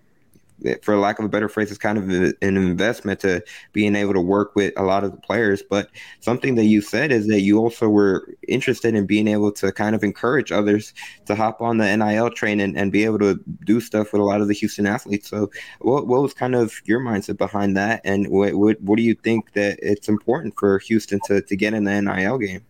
[0.82, 4.22] for lack of a better phrase, it's kind of an investment to being able to
[4.22, 5.62] work with a lot of the players.
[5.62, 5.90] But
[6.22, 9.96] something that you said is that you also were interested in being able to kind
[9.96, 10.94] of encourage others
[11.26, 14.26] to hop on the NIL train and, and be able to do stuff with a
[14.26, 15.30] lot of the Houston athletes.
[15.30, 18.02] So, what, what was kind of your mindset behind that?
[18.04, 21.74] And what, what, what do you think that it's important for Houston to, to get
[21.74, 22.66] in the NIL game?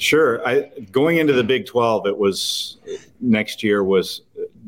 [0.00, 0.46] Sure.
[0.48, 2.78] I going into the Big 12, it was
[3.20, 4.22] next year was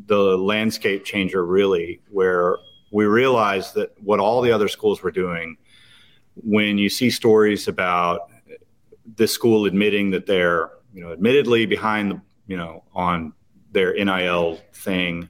[0.07, 2.59] the landscape changer really where
[2.91, 5.57] we realized that what all the other schools were doing
[6.37, 8.31] when you see stories about
[9.17, 13.33] this school admitting that they're you know admittedly behind the you know on
[13.73, 15.29] their NIL thing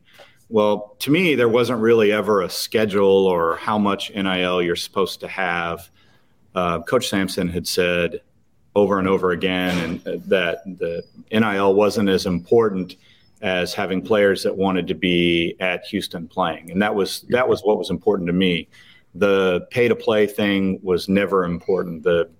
[0.48, 5.20] well to me there wasn't really ever a schedule or how much NIL you're supposed
[5.20, 5.90] to have.
[6.54, 8.20] Uh, coach Sampson had said
[8.74, 12.96] over and over again and uh, that the NIL wasn't as important
[13.42, 17.60] as having players that wanted to be at Houston playing, and that was that was
[17.62, 18.68] what was important to me.
[19.14, 22.04] The pay to play thing was never important.
[22.04, 22.30] The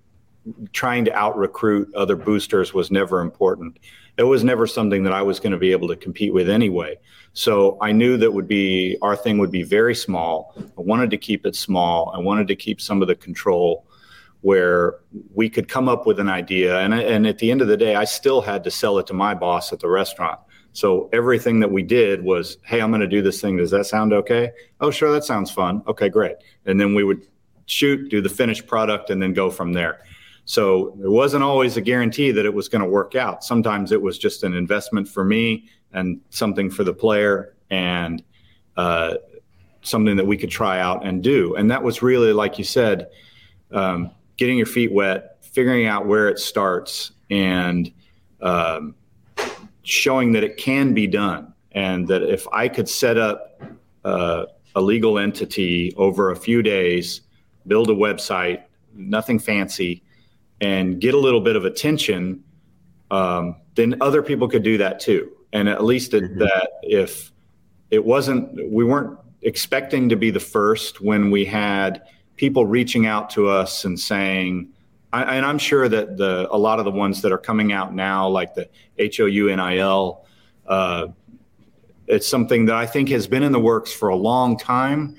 [0.71, 3.79] trying to out recruit other boosters was never important.
[4.17, 6.97] It was never something that I was going to be able to compete with anyway.
[7.33, 10.55] So I knew that would be our thing would be very small.
[10.77, 12.11] I wanted to keep it small.
[12.15, 13.85] I wanted to keep some of the control
[14.41, 14.95] where
[15.33, 17.95] we could come up with an idea and and at the end of the day
[17.95, 20.39] I still had to sell it to my boss at the restaurant.
[20.73, 23.57] So everything that we did was, hey, I'm going to do this thing.
[23.57, 24.51] Does that sound okay?
[24.81, 25.83] Oh, sure, that sounds fun.
[25.87, 26.35] Okay, great.
[26.65, 27.25] And then we would
[27.67, 30.01] shoot, do the finished product, and then go from there.
[30.45, 33.43] So there wasn't always a guarantee that it was going to work out.
[33.43, 38.23] Sometimes it was just an investment for me and something for the player and
[38.75, 39.15] uh,
[39.83, 41.55] something that we could try out and do.
[41.55, 43.09] And that was really, like you said,
[43.71, 47.91] um, getting your feet wet, figuring out where it starts, and
[48.41, 48.95] um,
[49.83, 53.61] showing that it can be done and that if I could set up
[54.03, 57.21] uh, a legal entity over a few days,
[57.67, 60.03] build a website, nothing fancy,
[60.61, 62.43] and get a little bit of attention,
[63.11, 65.31] um, then other people could do that too.
[65.51, 66.39] And at least it, mm-hmm.
[66.39, 67.31] that if
[67.91, 72.03] it wasn't, we weren't expecting to be the first when we had
[72.35, 74.72] people reaching out to us and saying,
[75.13, 77.93] I, and I'm sure that the a lot of the ones that are coming out
[77.93, 80.25] now, like the HOU NIL,
[80.65, 81.07] uh,
[82.07, 85.15] it's something that I think has been in the works for a long time.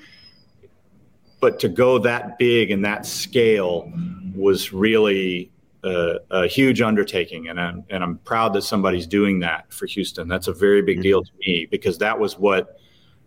[1.39, 3.91] But to go that big and that scale
[4.35, 5.49] was really
[5.83, 10.27] a, a huge undertaking, and I'm and I'm proud that somebody's doing that for Houston.
[10.27, 12.79] That's a very big deal to me because that was what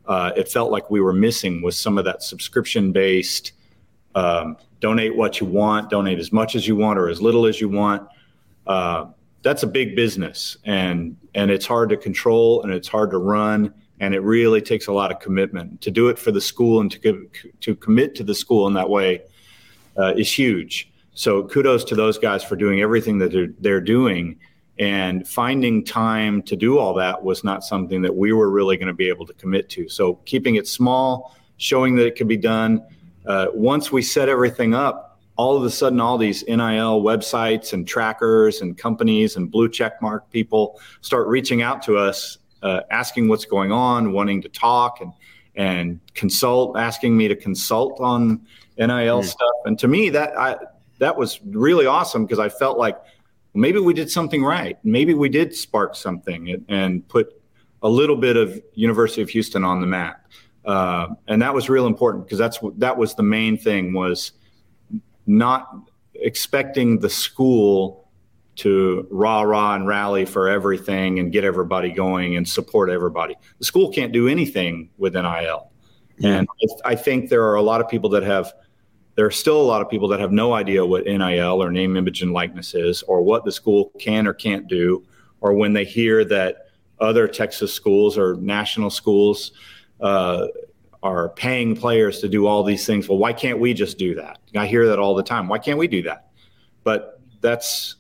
[0.07, 3.53] uh, it felt like we were missing was some of that subscription based
[4.15, 7.61] um, donate what you want, donate as much as you want or as little as
[7.61, 8.09] you want.
[8.67, 9.07] Uh,
[9.43, 13.73] that's a big business, and and it's hard to control and it's hard to run,
[14.01, 16.91] and it really takes a lot of commitment to do it for the school and
[16.91, 19.23] to to commit to the school in that way
[19.99, 20.91] uh, is huge.
[21.19, 24.39] So kudos to those guys for doing everything that they're, they're doing.
[24.79, 28.87] And finding time to do all that was not something that we were really going
[28.87, 29.89] to be able to commit to.
[29.89, 32.85] So keeping it small, showing that it can be done,
[33.29, 37.87] uh, once we set everything up, all of a sudden all these NIL websites and
[37.87, 43.29] trackers and companies and blue check mark people start reaching out to us, uh, asking
[43.29, 45.13] what's going on, wanting to talk and
[45.55, 48.47] and consult, asking me to consult on
[48.79, 49.25] NIL mm.
[49.25, 49.55] stuff.
[49.65, 50.57] And to me, that I
[50.99, 52.97] that was really awesome because I felt like
[53.55, 54.79] maybe we did something right.
[54.85, 57.41] Maybe we did spark something and, and put
[57.83, 60.25] a little bit of University of Houston on the map.
[60.69, 64.33] Uh, and that was real important because that's that was the main thing was
[65.27, 65.75] not
[66.15, 68.07] expecting the school
[68.57, 73.35] to rah rah and rally for everything and get everybody going and support everybody.
[73.59, 75.71] The school can't do anything with NIL,
[76.23, 76.47] and
[76.85, 78.53] I think there are a lot of people that have.
[79.15, 81.97] There are still a lot of people that have no idea what NIL or name,
[81.97, 85.03] image, and likeness is, or what the school can or can't do,
[85.41, 86.67] or when they hear that
[87.01, 89.53] other Texas schools or national schools
[90.01, 90.47] uh,
[91.03, 93.09] are paying players to do all these things.
[93.09, 94.39] Well, why can't we just do that?
[94.57, 95.49] I hear that all the time.
[95.49, 96.31] Why can't we do that?
[96.85, 97.97] But that's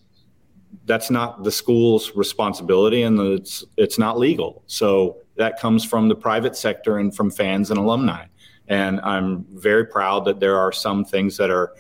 [0.84, 4.62] that's not the school's responsibility, and it's it's not legal.
[4.66, 8.26] So that comes from the private sector and from fans and alumni.
[8.66, 11.74] And I'm very proud that there are some things that are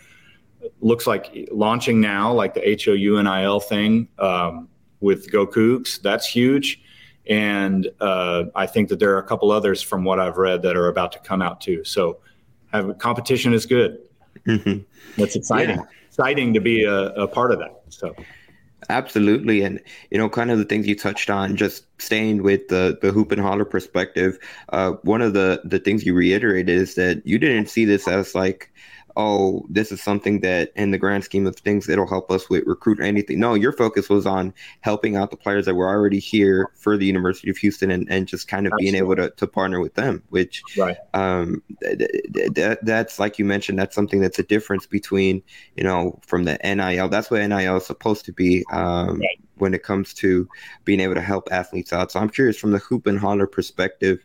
[0.80, 4.68] looks like launching now, like the HOU NIL thing um,
[5.00, 6.00] with Go Cougs.
[6.00, 6.80] That's huge.
[7.28, 10.76] And uh, I think that there are a couple others from what I've read that
[10.76, 11.84] are about to come out too.
[11.84, 12.18] So
[12.72, 13.98] have, competition is good.
[14.46, 14.78] Mm-hmm.
[15.20, 15.76] That's exciting.
[15.76, 15.84] Yeah.
[16.06, 17.82] Exciting to be a, a part of that.
[17.90, 18.14] So
[18.90, 19.62] Absolutely.
[19.62, 23.10] And, you know, kind of the things you touched on, just staying with the, the
[23.10, 24.38] hoop and holler perspective,
[24.70, 28.34] uh, one of the, the things you reiterated is that you didn't see this as
[28.34, 28.72] like
[29.18, 32.64] oh, this is something that in the grand scheme of things, it'll help us with
[32.66, 33.40] recruit or anything.
[33.40, 37.04] No, your focus was on helping out the players that were already here for the
[37.04, 38.92] University of Houston and, and just kind of Absolutely.
[38.92, 40.96] being able to, to partner with them, which right.
[41.14, 45.42] um, th- that's like you mentioned, that's something that's a difference between,
[45.76, 47.08] you know, from the NIL.
[47.08, 48.64] That's what NIL is supposed to be.
[48.72, 50.48] Um, right when it comes to
[50.84, 52.12] being able to help athletes out.
[52.12, 54.24] So I'm curious from the hoop and holler perspective,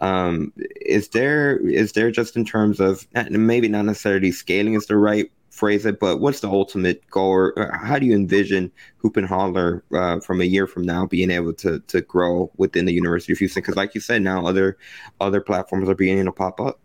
[0.00, 4.96] um, is there is there just in terms of maybe not necessarily scaling is the
[4.96, 9.26] right phrase it, but what's the ultimate goal or how do you envision hoop and
[9.26, 13.32] holler uh, from a year from now being able to to grow within the University
[13.32, 13.62] of Houston?
[13.62, 14.76] Because like you said, now other
[15.20, 16.80] other platforms are beginning to pop up.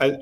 [0.00, 0.18] I,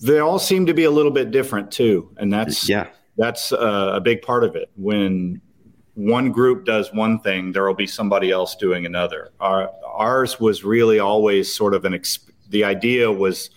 [0.00, 3.92] they all seem to be a little bit different too, and that's yeah that's uh,
[3.94, 4.70] a big part of it.
[4.76, 5.40] When
[6.06, 9.32] one group does one thing, there will be somebody else doing another.
[9.40, 11.92] Our, ours was really always sort of an.
[11.92, 13.50] Exp- the idea was,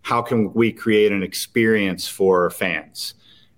[0.00, 3.14] how can we create an experience for fans?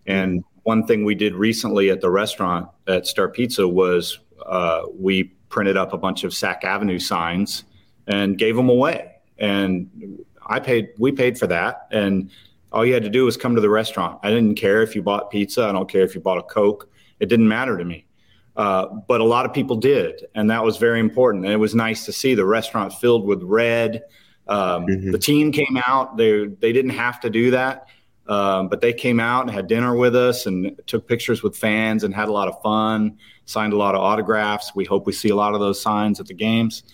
[0.07, 5.25] And one thing we did recently at the restaurant at Star Pizza was uh, we
[5.49, 7.65] printed up a bunch of Sac Avenue signs
[8.07, 9.13] and gave them away.
[9.39, 9.89] And
[10.47, 10.91] I paid.
[10.99, 12.31] We paid for that, and
[12.73, 14.19] all you had to do was come to the restaurant.
[14.23, 15.65] I didn't care if you bought pizza.
[15.65, 16.91] I don't care if you bought a Coke.
[17.21, 18.05] It didn't matter to me.
[18.57, 21.45] Uh, but a lot of people did, and that was very important.
[21.45, 24.03] And it was nice to see the restaurant filled with red.
[24.47, 25.11] Um, mm-hmm.
[25.11, 27.89] The team came out; they they didn't have to do that,
[28.29, 32.05] um, but they came out and had dinner with us and took pictures with fans
[32.05, 33.19] and had a lot of fun.
[33.47, 34.73] Signed a lot of autographs.
[34.75, 36.85] We hope we see a lot of those signs at the games.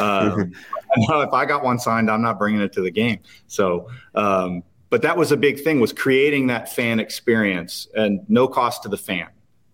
[0.00, 0.52] Um,
[0.96, 3.20] if I got one signed, I'm not bringing it to the game.
[3.46, 8.48] So um, but that was a big thing was creating that fan experience and no
[8.48, 9.28] cost to the fan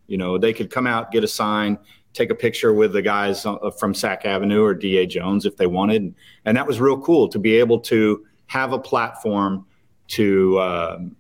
[0.07, 1.79] you know, they could come out, get a sign,
[2.13, 5.67] take a picture with the guys uh, from Sac Avenue or DA Jones if they
[5.67, 6.15] wanted.
[6.45, 9.67] And that was real cool to be able to have a platform
[10.09, 11.17] to um,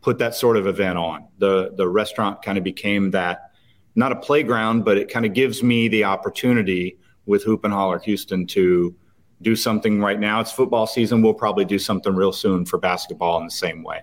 [0.00, 1.26] put that sort of event on.
[1.38, 3.52] The, the restaurant kind of became that,
[3.94, 8.00] not a playground, but it kind of gives me the opportunity with Hoop and Holler
[8.00, 8.94] Houston to
[9.42, 10.40] do something right now.
[10.40, 11.22] It's football season.
[11.22, 14.02] We'll probably do something real soon for basketball in the same way.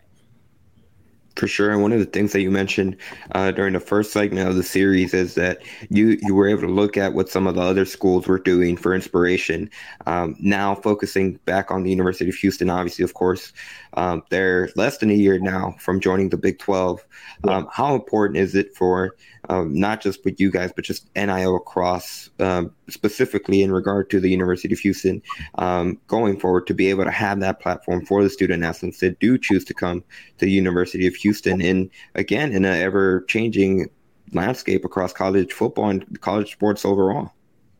[1.35, 2.97] For sure, and one of the things that you mentioned
[3.31, 6.67] uh, during the first segment of the series is that you you were able to
[6.67, 9.69] look at what some of the other schools were doing for inspiration.
[10.05, 13.53] Um, now focusing back on the University of Houston, obviously, of course,
[13.93, 17.05] um, they're less than a year now from joining the Big Twelve.
[17.45, 19.15] Um, how important is it for
[19.47, 24.19] um, not just with you guys, but just NIL across, um, specifically in regard to
[24.19, 25.21] the University of Houston,
[25.55, 29.19] um, going forward to be able to have that platform for the student athletes that
[29.19, 30.03] do choose to come
[30.37, 33.89] to the University of Houston, and again in an ever changing
[34.33, 37.31] landscape across college football and college sports overall.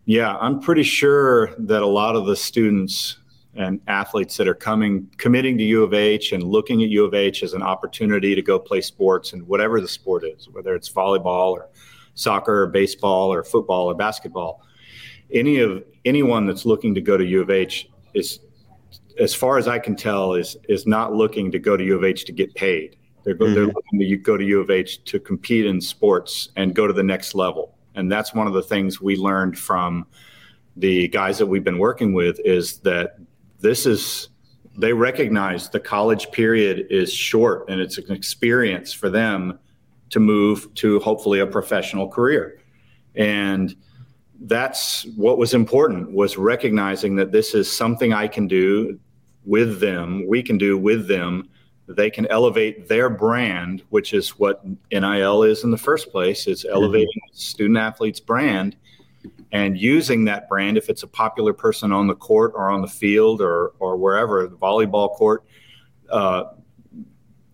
[0.06, 3.18] Yeah, I'm pretty sure that a lot of the students
[3.56, 7.14] and athletes that are coming, committing to U of H and looking at U of
[7.14, 10.90] H as an opportunity to go play sports and whatever the sport is, whether it's
[10.90, 11.70] volleyball or
[12.16, 14.62] soccer or baseball or football or basketball.
[15.32, 18.40] Any of anyone that's looking to go to U of H is,
[19.20, 22.04] as far as I can tell, is is not looking to go to U of
[22.04, 22.96] H to get paid.
[23.30, 23.54] They're, go, mm-hmm.
[23.54, 26.94] they're looking to go to U of H to compete in sports and go to
[26.94, 27.76] the next level.
[27.94, 30.08] And that's one of the things we learned from
[30.76, 33.18] the guys that we've been working with is that
[33.60, 34.30] this is
[34.78, 39.60] they recognize the college period is short and it's an experience for them
[40.10, 42.62] to move to hopefully a professional career
[43.16, 43.76] and
[44.44, 48.98] that's what was important was recognizing that this is something i can do
[49.44, 51.50] with them we can do with them
[51.96, 56.64] they can elevate their brand which is what nil is in the first place it's
[56.64, 56.76] mm-hmm.
[56.76, 57.36] elevating mm-hmm.
[57.36, 58.76] student athletes brand
[59.52, 62.88] and using that brand if it's a popular person on the court or on the
[62.88, 65.44] field or or wherever the volleyball court
[66.12, 66.44] uh,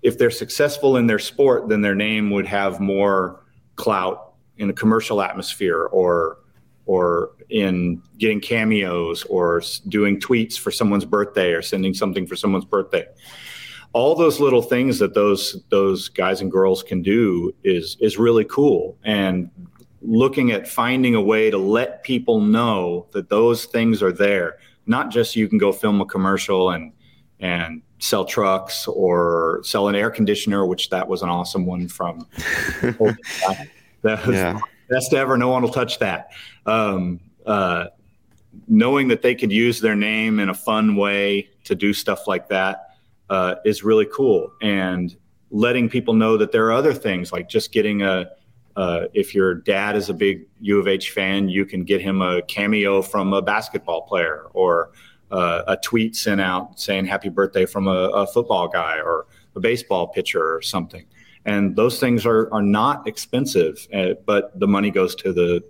[0.02, 3.42] if they're successful in their sport then their name would have more
[3.78, 6.40] clout in a commercial atmosphere or
[6.88, 12.66] or in getting cameos or doing tweets for someone's birthday or sending something for someone's
[12.66, 13.06] birthday
[13.96, 18.44] all those little things that those those guys and girls can do is is really
[18.44, 19.50] cool and
[20.02, 24.58] looking at finding a way to let people know that those things are there.
[24.86, 26.92] Not just you can go film a commercial and
[27.40, 32.28] and sell trucks or sell an air conditioner, which that was an awesome one from.
[32.82, 34.60] that was yeah.
[34.90, 35.38] best ever.
[35.38, 36.32] No one will touch that.
[36.66, 37.86] Um, uh,
[38.68, 42.50] knowing that they could use their name in a fun way to do stuff like
[42.50, 42.95] that
[43.30, 45.16] uh, is really cool, and
[45.52, 48.30] letting people know that there are other things like just getting a
[48.76, 52.22] uh, if your dad is a big U of H fan, you can get him
[52.22, 54.92] a cameo from a basketball player or
[55.32, 59.60] uh, a tweet sent out saying happy birthday from a, a, football guy or a
[59.60, 61.06] baseball pitcher or something.
[61.46, 65.64] And those things are, are not expensive, uh, but the money goes to the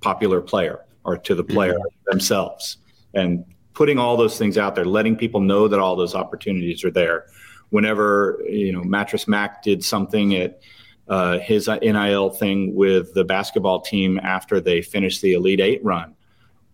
[0.00, 2.10] popular player or to the player mm-hmm.
[2.10, 2.76] themselves.
[3.14, 3.44] And
[3.74, 7.26] putting all those things out there, letting people know that all those opportunities are there.
[7.70, 10.60] Whenever, you know, Mattress Mac did something at
[11.08, 16.14] uh, his NIL thing with the basketball team after they finished the Elite Eight run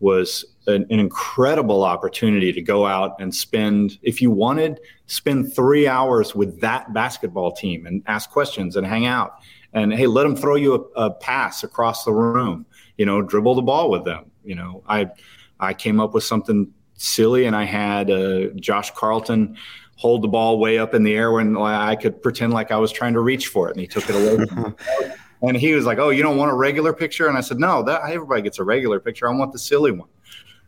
[0.00, 5.88] was an, an, incredible opportunity to go out and spend, if you wanted, spend three
[5.88, 9.38] hours with that basketball team and ask questions and hang out.
[9.72, 12.66] And hey, let them throw you a, a pass across the room.
[12.98, 14.30] You know, dribble the ball with them.
[14.44, 15.10] You know, I
[15.58, 19.56] I came up with something silly, and I had uh, Josh Carlton
[19.96, 22.92] hold the ball way up in the air when I could pretend like I was
[22.92, 24.74] trying to reach for it, and he took it away.
[25.42, 27.82] and he was like, "Oh, you don't want a regular picture?" And I said, "No,
[27.84, 29.28] that everybody gets a regular picture.
[29.28, 30.08] I want the silly one."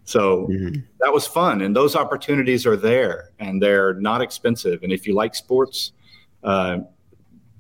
[0.05, 0.81] So mm-hmm.
[1.01, 4.83] that was fun, and those opportunities are there, and they're not expensive.
[4.83, 5.93] And if you like sports,
[6.43, 6.79] uh,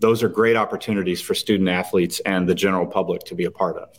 [0.00, 3.76] those are great opportunities for student athletes and the general public to be a part
[3.76, 3.90] of.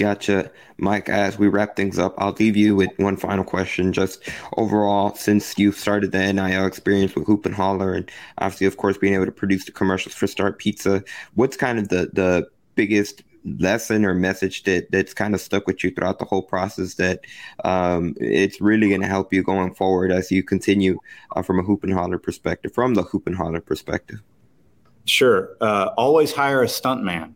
[0.00, 0.50] Gotcha.
[0.78, 3.92] Mike, as we wrap things up, I'll leave you with one final question.
[3.92, 4.26] Just
[4.56, 8.96] overall, since you've started the NIL experience with Hoop and Holler, and obviously, of course,
[8.96, 13.22] being able to produce the commercials for Star Pizza, what's kind of the, the biggest
[13.58, 17.20] lesson or message that that's kind of stuck with you throughout the whole process that
[17.64, 20.98] um, it's really going to help you going forward as you continue
[21.36, 24.22] uh, from a hoop and holler perspective, from the hoop and holler perspective?
[25.04, 25.58] Sure.
[25.60, 27.34] Uh, always hire a stuntman.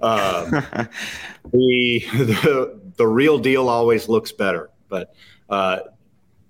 [0.00, 0.50] Um,
[1.52, 5.14] the, the the real deal always looks better, but
[5.48, 5.80] uh,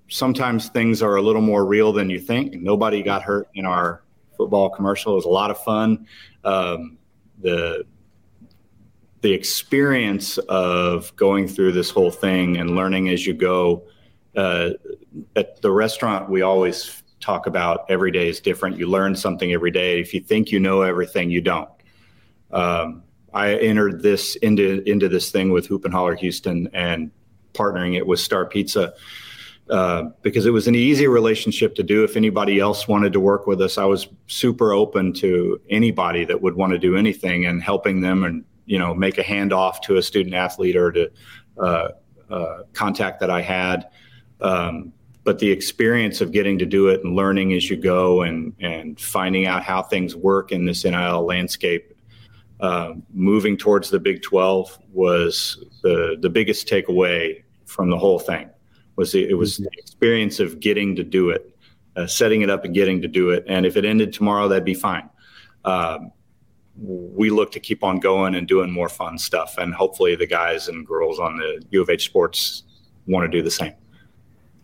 [0.09, 2.55] sometimes things are a little more real than you think.
[2.55, 4.03] Nobody got hurt in our
[4.37, 5.13] football commercial.
[5.13, 6.07] It was a lot of fun.
[6.45, 6.99] Um,
[7.41, 7.85] the
[9.21, 13.83] the experience of going through this whole thing and learning as you go.
[14.37, 14.71] Uh,
[15.35, 18.79] at the restaurant, we always talk about every day is different.
[18.79, 20.01] You learn something every day.
[20.01, 21.69] If you think you know everything, you don't.
[22.53, 27.11] Um, I entered this into into this thing with Hoop and Holler Houston and
[27.55, 28.95] partnering it with Star Pizza
[29.71, 32.05] uh, because it was an easy relationship to do.
[32.05, 36.41] If anybody else wanted to work with us, I was super open to anybody that
[36.41, 39.97] would want to do anything and helping them and you know make a handoff to
[39.97, 41.11] a student athlete or to
[41.59, 41.89] uh,
[42.31, 43.89] uh, contact that I had.
[44.41, 44.93] Um,
[45.25, 48.99] but the experience of getting to do it and learning as you go and and
[48.99, 51.93] finding out how things work in this NIL landscape
[52.61, 58.51] uh, moving towards the Big 12 was the the biggest takeaway from the whole thing.
[58.97, 59.79] Was the, it was the mm-hmm.
[59.79, 61.57] experience of getting to do it,
[61.97, 63.45] uh, setting it up and getting to do it.
[63.47, 65.09] And if it ended tomorrow, that'd be fine.
[65.65, 66.11] Um,
[66.81, 70.69] we look to keep on going and doing more fun stuff, and hopefully the guys
[70.69, 72.65] and girls on the U of H sports
[73.07, 73.75] want to do the same.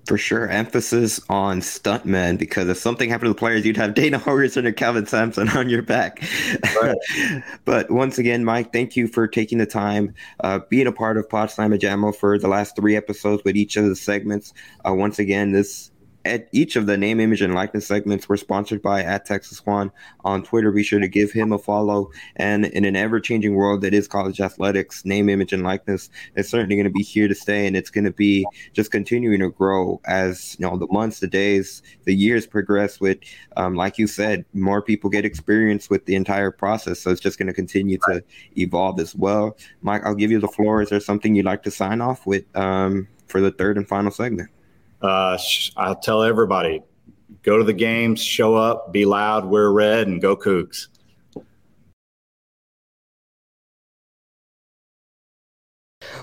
[0.07, 0.48] For sure.
[0.48, 4.72] Emphasis on stuntmen because if something happened to the players, you'd have Dana Holgorsen or
[4.72, 6.22] Kelvin Sampson on your back.
[6.80, 7.42] Right.
[7.64, 11.28] but once again, Mike, thank you for taking the time, uh, being a part of
[11.28, 14.52] Pod Slamma Jammo for the last three episodes with each of the segments.
[14.86, 15.90] Uh, once again, this
[16.25, 19.93] at each of the name, image, and likeness segments were sponsored by at Texas Juan
[20.25, 20.72] on Twitter.
[20.72, 22.11] Be sure to give him a follow.
[22.37, 26.49] And in an ever changing world that is college athletics, name, image, and likeness is
[26.49, 29.51] certainly going to be here to stay, and it's going to be just continuing to
[29.51, 33.01] grow as you know the months, the days, the years progress.
[33.01, 33.18] With,
[33.57, 37.39] um, like you said, more people get experience with the entire process, so it's just
[37.39, 38.22] going to continue to
[38.57, 39.57] evolve as well.
[39.83, 40.83] Mike, I'll give you the floor.
[40.83, 44.11] Is there something you'd like to sign off with um, for the third and final
[44.11, 44.51] segment?
[45.05, 45.36] Uh,
[45.76, 46.82] I'll tell everybody
[47.42, 50.88] go to the games, show up, be loud, wear red, and go Cougs.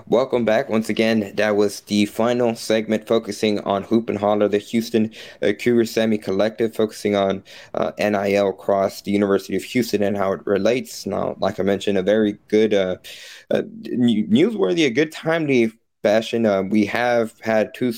[0.08, 0.68] Welcome back.
[0.68, 5.14] Once again, that was the final segment focusing on Hoop and Holler, the Houston
[5.44, 7.44] uh, Cougar Semi Collective, focusing on
[7.76, 11.06] uh, NIL across the University of Houston and how it relates.
[11.06, 12.98] Now, like I mentioned, a very good, uh,
[13.52, 15.72] uh, newsworthy, a good timely
[16.02, 16.48] fashion.
[16.48, 17.94] Uh, we have had two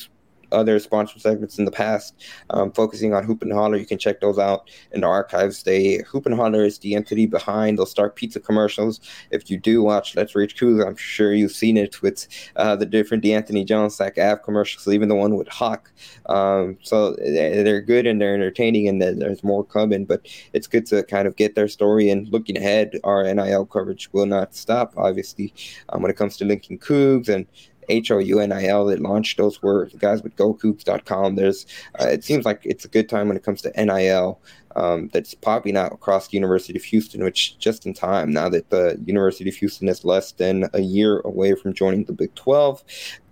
[0.54, 3.78] other sponsored segments in the past, um, focusing on Hoop and Holler.
[3.78, 5.64] You can check those out in the archives.
[5.64, 9.00] They Hoop and Holler is the entity behind those Star Pizza commercials.
[9.32, 12.86] If you do watch Let's Reach Cougar, I'm sure you've seen it with uh, the
[12.86, 15.92] different D'Anthony Jones Sac Ave commercials, even the one with Hawk.
[16.28, 20.06] Um, so they're good and they're entertaining, and there's more coming.
[20.06, 23.00] But it's good to kind of get their story and looking ahead.
[23.04, 25.54] Our NIL coverage will not stop, obviously,
[25.90, 27.46] um, when it comes to linking Cougs and
[27.90, 31.36] H O U N I L that launched those were the guys with GoCougs.com.
[31.36, 31.66] There's,
[32.00, 34.40] uh, it seems like it's a good time when it comes to NIL
[34.76, 38.70] um, that's popping out across the University of Houston, which just in time now that
[38.70, 42.84] the University of Houston is less than a year away from joining the Big 12.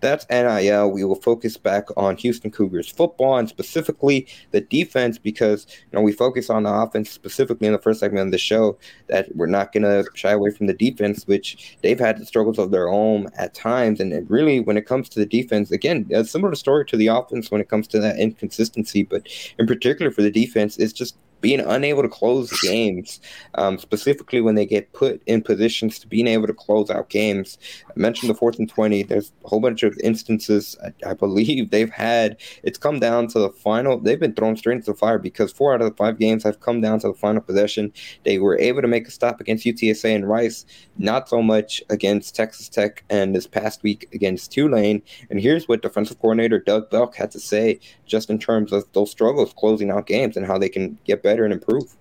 [0.01, 0.89] That's NIL.
[0.89, 6.01] We will focus back on Houston Cougars football and specifically the defense because you know
[6.01, 8.79] we focus on the offense specifically in the first segment of the show.
[9.07, 12.57] That we're not going to shy away from the defense, which they've had the struggles
[12.57, 13.99] of their own at times.
[13.99, 17.51] And really, when it comes to the defense, again, a similar story to the offense
[17.51, 19.27] when it comes to that inconsistency, but
[19.59, 23.19] in particular for the defense, it's just being unable to close games,
[23.55, 27.57] um, specifically when they get put in positions to being able to close out games.
[27.89, 29.03] I mentioned the fourth and 20.
[29.03, 32.37] There's a whole bunch of instances I, I, believe they've had.
[32.63, 33.99] It's come down to the final.
[33.99, 36.61] They've been thrown straight into the fire because four out of the five games have
[36.61, 37.91] come down to the final possession.
[38.23, 40.65] They were able to make a stop against UTSA and Rice,
[40.97, 45.01] not so much against Texas Tech and this past week against Tulane.
[45.29, 49.09] And here's what defensive coordinator Doug Belk had to say just in terms of those
[49.09, 51.95] struggles closing out games and how they can get better better and improve?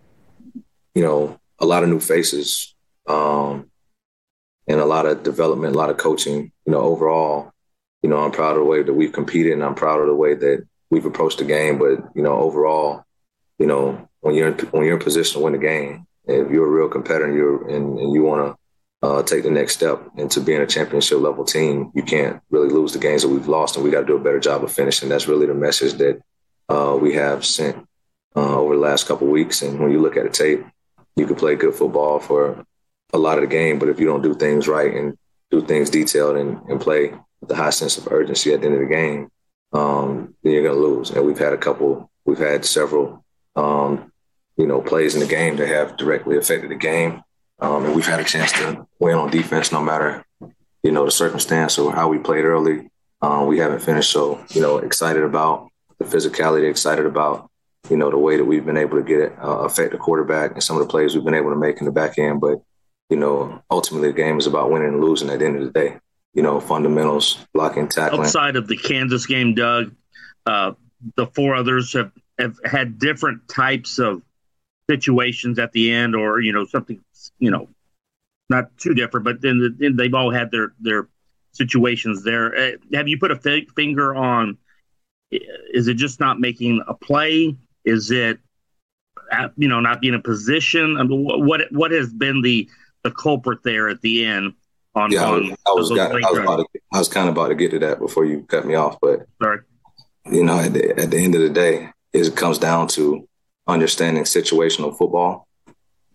[0.95, 2.75] You know, a lot of new faces,
[3.07, 3.71] um,
[4.67, 6.53] and a lot of development, a lot of coaching.
[6.67, 7.53] You know, overall,
[8.03, 10.15] you know, I'm proud of the way that we've competed, and I'm proud of the
[10.15, 11.79] way that we've approached the game.
[11.79, 13.05] But you know, overall,
[13.59, 16.67] you know, when you're in, when you're in position to win the game, if you're
[16.67, 18.57] a real competitor and you're and, and you want
[19.03, 22.69] to uh, take the next step into being a championship level team, you can't really
[22.69, 24.73] lose the games that we've lost, and we got to do a better job of
[24.73, 25.09] finishing.
[25.09, 26.21] That's really the message that
[26.69, 27.87] uh, we have sent
[28.37, 29.63] uh, over the last couple weeks.
[29.63, 30.65] And when you look at the tape,
[31.17, 32.65] you can play good football for
[33.13, 35.19] a lot of the game, but if you don't do things right and
[35.51, 38.77] do things detailed and, and play with a high sense of urgency at the end
[38.77, 39.31] of the game,
[39.73, 41.11] um, then you're going to lose.
[41.11, 43.25] And we've had a couple, we've had several,
[43.57, 44.13] um,
[44.57, 47.23] you know, plays in the game that have directly affected the game.
[47.59, 50.25] Um, and we've had a chance to win on defense no matter,
[50.83, 52.91] you know, the circumstance or how we played early.
[53.21, 54.11] Um, we haven't finished.
[54.11, 55.69] So, you know, excited about
[55.99, 57.50] the physicality, excited about
[57.89, 60.53] you know, the way that we've been able to get it, uh, affect the quarterback
[60.53, 62.41] and some of the plays we've been able to make in the back end.
[62.41, 62.61] But,
[63.09, 65.71] you know, ultimately the game is about winning and losing at the end of the
[65.71, 65.99] day.
[66.35, 68.21] You know, fundamentals, blocking, tackling.
[68.21, 69.93] Outside of the Kansas game, Doug,
[70.47, 70.73] uh,
[71.17, 74.23] the four others have, have had different types of
[74.89, 77.03] situations at the end or, you know, something,
[77.41, 77.69] you know,
[78.49, 81.09] not too different, but then, the, then they've all had their, their
[81.53, 82.55] situations there.
[82.57, 84.57] Uh, have you put a f- finger on,
[85.31, 87.57] is it just not making a play?
[87.85, 88.39] Is it,
[89.33, 90.97] uh, you know, not being a position?
[90.99, 92.69] I mean, what what has been the
[93.03, 94.55] the culprit there at the end?
[94.95, 97.49] On, yeah, on I was, got, I was, about to, I was kind of about
[97.49, 99.61] to get to that before you cut me off, but sorry.
[100.27, 103.29] You know, at the, at the end of the day, it comes down to
[103.69, 105.47] understanding situational football,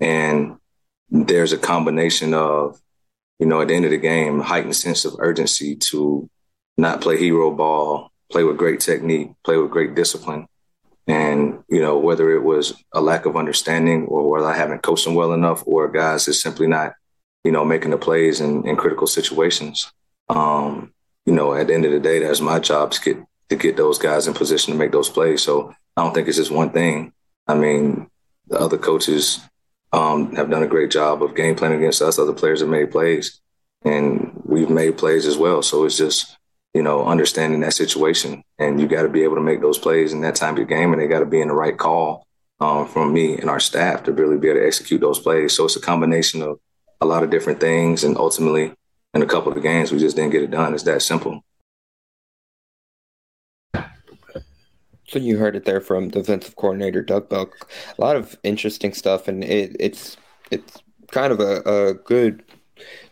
[0.01, 0.57] and
[1.09, 2.77] there's a combination of,
[3.39, 6.29] you know, at the end of the game, heightened sense of urgency to
[6.77, 10.47] not play hero ball, play with great technique, play with great discipline,
[11.07, 15.05] and, you know, whether it was a lack of understanding or whether I haven't coached
[15.05, 16.93] them well enough or guys is simply not,
[17.43, 19.91] you know, making the plays in, in critical situations.
[20.29, 20.93] Um,
[21.25, 23.77] you know, at the end of the day, that's my job to get to get
[23.77, 25.43] those guys in position to make those plays.
[25.43, 27.13] So I don't think it's just one thing.
[27.47, 28.09] I mean,
[28.47, 29.39] the other coaches
[29.93, 32.17] um, have done a great job of game planning against us.
[32.17, 33.39] Other players have made plays,
[33.83, 35.61] and we've made plays as well.
[35.61, 36.37] So it's just
[36.75, 38.43] you know, understanding that situation.
[38.59, 40.67] And you got to be able to make those plays in that time of your
[40.67, 42.27] game, and they got to be in the right call
[42.59, 45.53] um, from me and our staff to really be able to execute those plays.
[45.53, 46.59] So it's a combination of
[46.99, 48.73] a lot of different things, and ultimately,
[49.13, 50.73] in a couple of games, we just didn't get it done.
[50.73, 51.41] It's that simple.
[55.07, 57.71] So you heard it there from defensive coordinator Doug Belk.
[57.97, 60.17] A lot of interesting stuff, and it, it's
[60.51, 62.43] it's kind of a, a good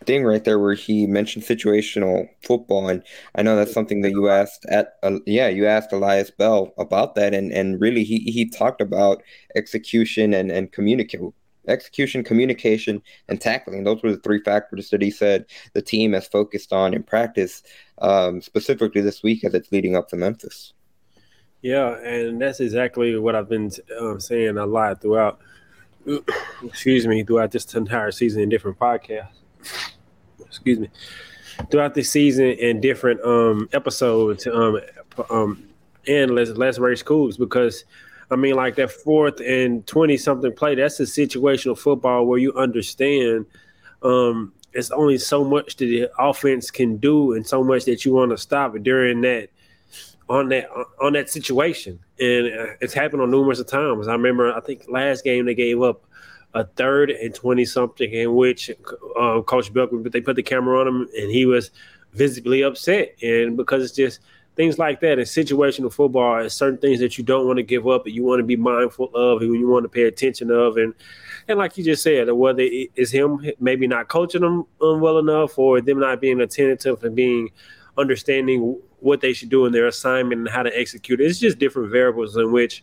[0.04, 3.02] thing right there where he mentioned situational football, and
[3.34, 7.14] I know that's something that you asked at uh, yeah you asked Elias Bell about
[7.14, 9.22] that, and and really he he talked about
[9.54, 11.20] execution and and communicate
[11.68, 13.84] execution, communication, and tackling.
[13.84, 17.62] Those were the three factors that he said the team has focused on in practice,
[17.98, 20.72] um, specifically this week as it's leading up to Memphis.
[21.62, 25.40] Yeah, and that's exactly what I've been um, saying a lot throughout.
[26.62, 29.43] Excuse me, throughout this entire season in different podcasts.
[30.44, 30.90] Excuse me,
[31.70, 34.80] throughout the season in different um, episodes um,
[35.30, 35.68] um,
[36.06, 37.84] and less less race schools because
[38.30, 40.74] I mean, like that fourth and twenty something play.
[40.74, 43.46] That's a situational football where you understand
[44.02, 48.12] um, it's only so much that the offense can do and so much that you
[48.12, 49.50] want to stop during that
[50.28, 50.68] on that
[51.00, 54.08] on that situation, and uh, it's happened on numerous times.
[54.08, 56.04] I remember, I think last game they gave up
[56.54, 60.88] a third and twenty something, in which uh, Coach Belkman, they put the camera on
[60.88, 61.70] him, and he was
[62.12, 64.20] visibly upset, and because it's just
[64.56, 67.88] things like that in situational football is certain things that you don't want to give
[67.88, 70.76] up that you want to be mindful of and you want to pay attention of
[70.76, 70.94] and
[71.48, 75.80] and like you just said whether it's him maybe not coaching them well enough or
[75.80, 77.50] them not being attentive and being
[77.98, 81.24] understanding what they should do in their assignment and how to execute it.
[81.24, 82.82] It's just different variables in which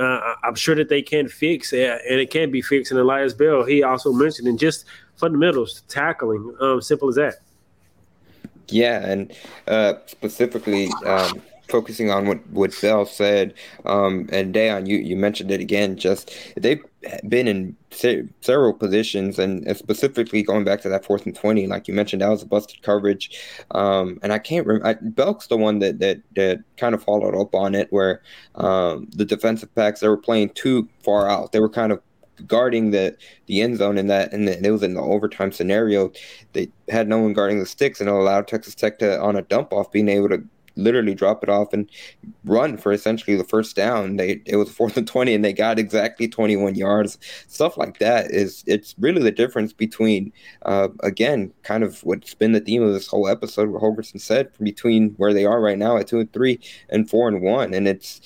[0.00, 2.90] uh, I'm sure that they can fix, it, and it can be fixed.
[2.90, 4.84] And Elias Bell, he also mentioned, in just
[5.16, 7.36] fundamentals, tackling, um, simple as that.
[8.68, 9.32] Yeah, and
[9.66, 15.50] uh, specifically, um, focusing on what what Bell said, um, and Dayon, you you mentioned
[15.50, 15.96] it again.
[15.96, 16.82] Just they've
[17.28, 21.88] been in se- several positions, and, specifically going back to that fourth and twenty, like
[21.88, 23.38] you mentioned, that was a busted coverage.
[23.70, 24.98] Um, and I can't remember.
[25.02, 28.22] Belk's the one that that that kind of followed up on it, where
[28.56, 31.52] um, the defensive backs they were playing too far out.
[31.52, 32.00] They were kind of
[32.46, 36.10] guarding the the end zone in that and it was in the overtime scenario
[36.54, 39.42] they had no one guarding the sticks and it allowed texas tech to on a
[39.42, 40.42] dump off being able to
[40.80, 41.90] literally drop it off and
[42.44, 44.16] run for essentially the first down.
[44.16, 47.18] They it was fourth and twenty, and they got exactly twenty one yards.
[47.46, 52.52] Stuff like that is it's really the difference between uh, again kind of what's been
[52.52, 53.68] the theme of this whole episode.
[53.70, 57.28] What Holgorsen said between where they are right now at two and three and four
[57.28, 58.20] and one, and it's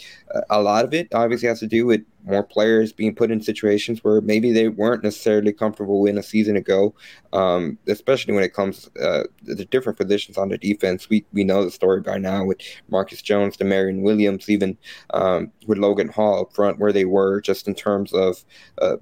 [0.50, 4.02] a lot of it obviously has to do with more players being put in situations
[4.02, 6.94] where maybe they weren't necessarily comfortable in a season ago,
[7.32, 11.08] um, especially when it comes uh, the different positions on the defense.
[11.08, 12.58] We we know the story by now with
[12.88, 14.76] Marcus Jones, Damarion Williams, even
[15.10, 18.44] um, with Logan Hall up front, where they were just in terms of
[18.80, 18.96] uh,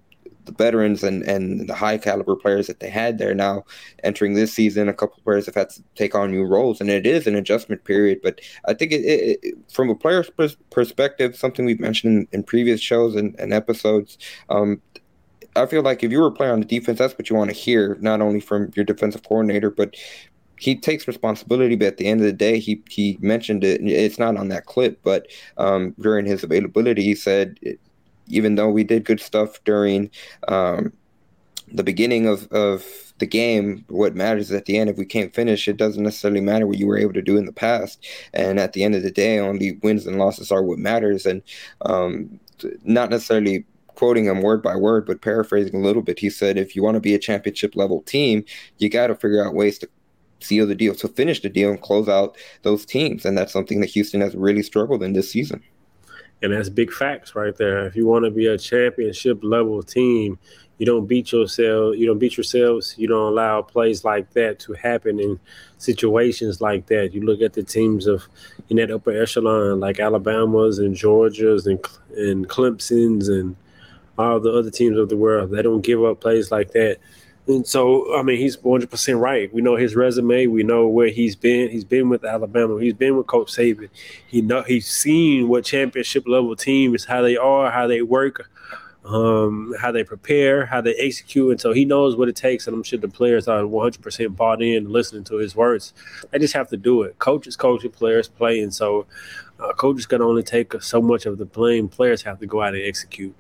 [0.45, 3.65] the veterans and, and the high caliber players that they had there now
[4.03, 7.07] entering this season a couple players have had to take on new roles and it
[7.07, 9.05] is an adjustment period but i think it,
[9.43, 10.31] it, from a player's
[10.71, 14.19] perspective something we've mentioned in, in previous shows and, and episodes
[14.49, 14.81] um,
[15.57, 17.57] i feel like if you were playing on the defense that's what you want to
[17.57, 19.95] hear not only from your defensive coordinator but
[20.59, 23.81] he takes responsibility, but at the end of the day, he he mentioned it.
[23.83, 25.27] It's not on that clip, but
[25.59, 27.59] um, during his availability, he said
[28.33, 30.11] even though we did good stuff during
[30.49, 30.93] um,
[31.71, 32.85] the beginning of, of
[33.19, 36.67] the game, what matters at the end, if we can't finish, it doesn't necessarily matter
[36.67, 38.05] what you were able to do in the past.
[38.33, 41.27] And at the end of the day, only wins and losses are what matters.
[41.27, 41.43] And
[41.83, 42.41] um,
[42.85, 43.65] not necessarily
[43.95, 46.97] quoting him word by word, but paraphrasing a little bit, he said, if you want
[46.97, 48.45] to be a championship level team,
[48.79, 49.89] you got to figure out ways to
[50.41, 53.25] seal the deal, to finish the deal and close out those teams.
[53.25, 55.63] And that's something that Houston has really struggled in this season.
[56.43, 57.87] And that's big facts right there.
[57.87, 60.39] If you want to be a championship level team,
[60.79, 61.97] you don't beat yourself.
[61.97, 62.97] You don't beat yourselves.
[62.99, 65.39] You don't allow plays like that to happen in
[65.79, 67.15] situations like that.
[67.15, 68.27] You look at the teams of
[68.69, 71.79] in that upper echelon, like Alabama's and Georgia's and
[72.17, 73.55] and Clemson's and
[74.19, 75.51] all the other teams of the world.
[75.53, 76.99] They don't give up plays like that
[77.49, 79.53] and so, I mean, he's 100% right.
[79.53, 80.47] We know his resume.
[80.47, 81.71] We know where he's been.
[81.71, 82.79] He's been with Alabama.
[82.79, 83.89] He's been with Coach Saban.
[84.29, 88.49] He know he's seen what championship level teams, how they are, how they work,
[89.05, 91.51] um, how they prepare, how they execute.
[91.51, 92.69] And so he knows what it takes.
[92.69, 95.93] And I'm sure the players are 100% bought in, listening to his words.
[96.31, 97.19] They just have to do it.
[97.19, 98.61] Coaches coaching, players play.
[98.61, 99.07] And so
[99.59, 101.89] uh, coaches can only take so much of the blame.
[101.89, 103.35] Players have to go out and execute.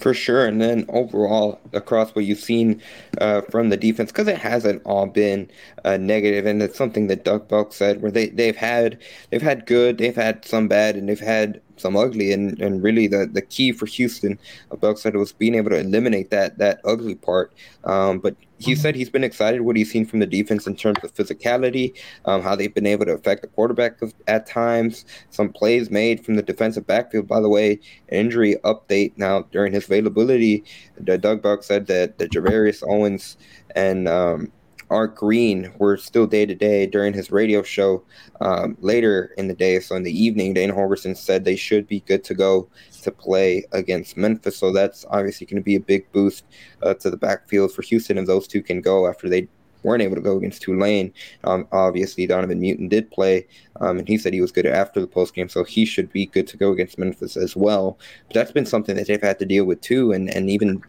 [0.00, 0.46] For sure.
[0.46, 2.80] And then overall, across what you've seen
[3.18, 5.50] uh, from the defense, because it hasn't all been
[5.84, 8.98] uh, negative, and it's something that Doug Belk said, where they, they've had
[9.28, 12.32] they've had good, they've had some bad, and they've had some ugly.
[12.32, 14.38] And, and really, the, the key for Houston,
[14.70, 17.52] uh, Belk said, was being able to eliminate that that ugly part.
[17.84, 20.98] Um, but he said he's been excited what he's seen from the defense in terms
[21.02, 25.90] of physicality, um, how they've been able to affect the quarterback at times, some plays
[25.90, 27.26] made from the defensive backfield.
[27.26, 30.64] By the way, injury update now during his availability,
[31.02, 33.38] Doug Belk said that the Gervarrius Owens
[33.74, 34.52] and um,
[34.90, 38.02] Art Green were still day to day during his radio show
[38.40, 39.78] um, later in the day.
[39.80, 42.68] So in the evening, Dana Holgorsen said they should be good to go
[43.02, 44.58] to play against Memphis.
[44.58, 46.44] So that's obviously going to be a big boost
[46.82, 49.48] uh, to the backfield for Houston if those two can go after they
[49.82, 51.12] weren't able to go against Tulane.
[51.44, 53.46] Um, obviously, Donovan Newton did play,
[53.80, 56.26] um, and he said he was good after the post game, so he should be
[56.26, 57.98] good to go against Memphis as well.
[58.28, 60.82] But that's been something that they've had to deal with too, and and even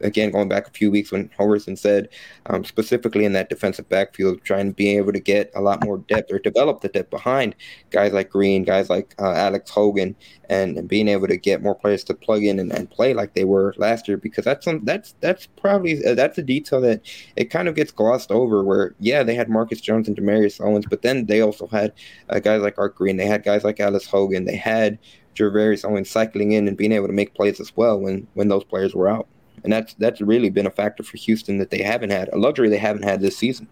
[0.00, 2.08] again, going back a few weeks when Holgorsen said,
[2.46, 5.98] um, specifically in that defensive backfield, trying to be able to get a lot more
[5.98, 7.54] depth or develop the depth behind
[7.90, 10.14] guys like Green, guys like uh, Alex Hogan,
[10.48, 13.34] and, and, being able to get more players to plug in and, and play like
[13.34, 14.16] they were last year.
[14.16, 17.02] Because that's some, that's that's probably uh, that's a detail that
[17.36, 18.62] it kind of gets glossed over.
[18.62, 21.92] Where yeah, they had Marcus Jones and Demaryius Owens, but then they also had
[22.30, 24.98] uh, guys like Art Green, they had guys like Alex Hogan, they had
[25.34, 28.64] Gervarrius Owens cycling in and being able to make plays as well when when those
[28.64, 29.28] players were out
[29.64, 32.68] and that's that's really been a factor for Houston that they haven't had a luxury
[32.68, 33.68] they haven't had this season.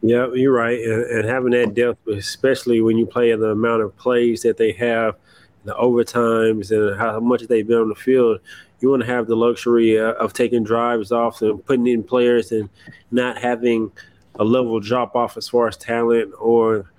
[0.00, 3.96] Yeah, you're right, and, and having that depth, especially when you play the amount of
[3.96, 5.16] plays that they have,
[5.64, 8.38] the overtimes, and how much they've been on the field,
[8.80, 12.52] you want to have the luxury uh, of taking drives off and putting in players
[12.52, 12.68] and
[13.10, 13.90] not having
[14.38, 16.90] a level drop off as far as talent or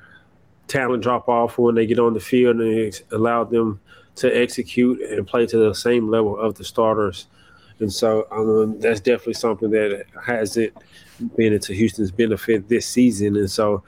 [0.67, 3.79] talent drop off when they get on the field and allow them
[4.15, 7.27] to execute and play to the same level of the starters
[7.79, 10.73] and so um, that's definitely something that hasn't
[11.35, 13.35] been into Houston's benefit this season.
[13.37, 13.83] And so,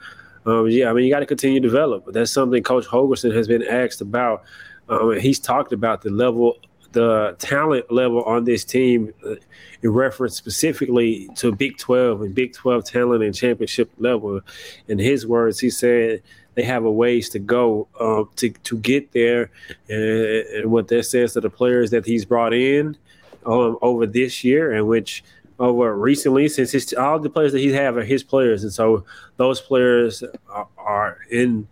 [0.46, 2.04] um, yeah, I mean, you got to continue to develop.
[2.04, 4.44] But that's something Coach Holgorsen has been asked about.
[4.88, 6.56] Um, he's talked about the level,
[6.92, 9.34] the talent level on this team uh,
[9.82, 14.40] in reference specifically to Big 12 and Big 12 talent and championship level.
[14.88, 16.22] In his words, he said
[16.54, 19.50] they have a ways to go uh, to, to get there.
[19.88, 22.96] And, and what that says to the players that he's brought in–
[23.46, 25.24] um, over this year, and which
[25.58, 29.04] over recently, since his, all the players that he have are his players, and so
[29.36, 31.66] those players are, are in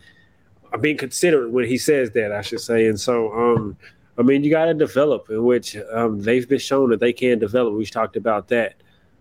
[0.72, 2.86] are being considered when he says that, I should say.
[2.86, 3.76] And so, um,
[4.18, 7.38] I mean, you got to develop, in which um, they've been shown that they can
[7.38, 7.74] develop.
[7.74, 8.74] We've talked about that.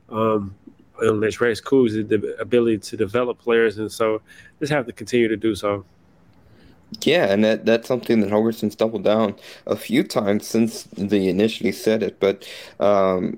[0.10, 0.56] Um,
[1.00, 4.22] Rich Rex Coos, the ability to develop players, and so
[4.60, 5.86] just have to continue to do so.
[7.04, 9.36] Yeah, and that that's something that Holgorsen's doubled down
[9.68, 12.20] a few times since they initially said it.
[12.20, 13.38] But um,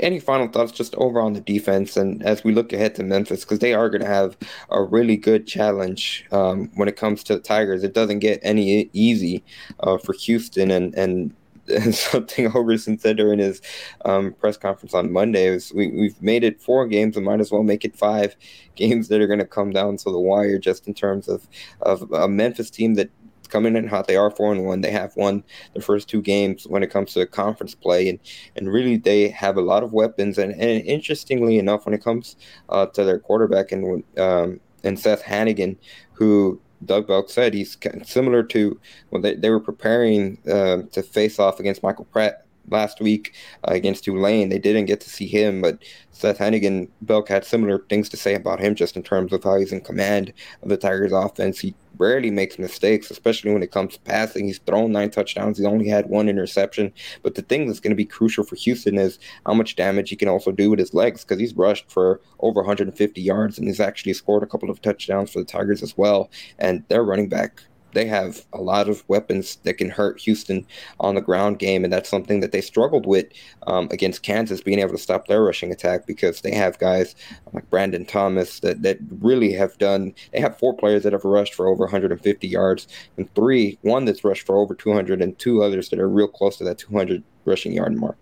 [0.00, 3.44] any final thoughts just over on the defense and as we look ahead to Memphis
[3.44, 4.38] because they are going to have
[4.70, 7.84] a really good challenge um, when it comes to the Tigers.
[7.84, 9.44] It doesn't get any easy
[9.80, 11.34] uh, for Houston and and
[11.90, 13.60] something Holgorsen said during his
[14.04, 17.50] um, press conference on Monday was we, we've made it four games and might as
[17.50, 18.36] well make it five
[18.76, 21.48] games that are going to come down to the wire just in terms of,
[21.82, 23.10] of a Memphis team that
[23.48, 24.06] coming in hot.
[24.06, 24.80] They are four and one.
[24.80, 25.44] They have won
[25.74, 28.18] the first two games when it comes to conference play, and
[28.56, 30.36] and really they have a lot of weapons.
[30.36, 32.36] And, and interestingly enough, when it comes
[32.68, 35.76] uh, to their quarterback and um, and Seth Henigan
[36.16, 38.80] who Doug Belk said he's similar to
[39.10, 43.34] when they, they were preparing uh, to face off against Michael Pratt last week
[43.64, 44.48] uh, against Tulane.
[44.48, 45.78] They didn't get to see him, but
[46.12, 49.58] Seth Henigan, Belk had similar things to say about him just in terms of how
[49.58, 50.32] he's in command
[50.62, 51.60] of the Tigers offense.
[51.60, 54.46] He rarely makes mistakes, especially when it comes to passing.
[54.46, 55.58] He's thrown nine touchdowns.
[55.58, 56.92] He's only had one interception.
[57.22, 60.16] But the thing that's going to be crucial for Houston is how much damage he
[60.16, 63.80] can also do with his legs because he's rushed for over 150 yards and he's
[63.80, 66.30] actually scored a couple of touchdowns for the Tigers as well.
[66.58, 67.62] And their running back
[67.96, 70.66] they have a lot of weapons that can hurt Houston
[71.00, 73.26] on the ground game, and that's something that they struggled with
[73.66, 77.14] um, against Kansas, being able to stop their rushing attack because they have guys
[77.54, 80.14] like Brandon Thomas that, that really have done.
[80.32, 82.86] They have four players that have rushed for over 150 yards,
[83.16, 86.58] and three, one that's rushed for over 200, and two others that are real close
[86.58, 88.18] to that 200 rushing yard mark.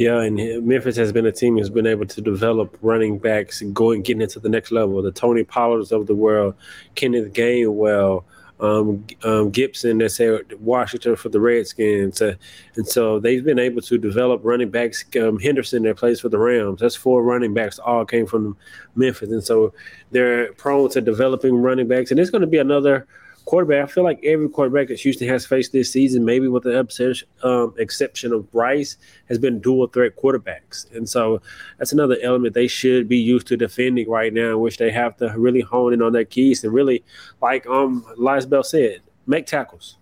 [0.00, 3.74] Yeah, and Memphis has been a team who's been able to develop running backs and
[3.74, 5.02] going getting into the next level.
[5.02, 6.54] The Tony Pollards of the world,
[6.94, 8.24] Kenneth Gainwell,
[8.60, 12.20] um, um, Gibson that's at Washington for the Redskins.
[12.20, 12.34] Uh,
[12.76, 15.04] and so they've been able to develop running backs.
[15.20, 16.80] Um, Henderson that plays for the Rams.
[16.80, 18.56] That's four running backs all came from
[18.94, 19.30] Memphis.
[19.30, 19.72] And so
[20.10, 22.10] they're prone to developing running backs.
[22.10, 23.06] And it's going to be another
[23.50, 23.82] quarterback.
[23.82, 27.74] I feel like every quarterback that Houston has faced this season, maybe with the um,
[27.78, 28.96] exception of Bryce,
[29.28, 31.42] has been dual threat quarterbacks, and so
[31.76, 35.34] that's another element they should be used to defending right now, which they have to
[35.36, 37.02] really hone in on their keys and really,
[37.42, 39.96] like um Elias Bell said, make tackles.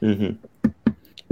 [0.00, 0.46] Mm-hmm.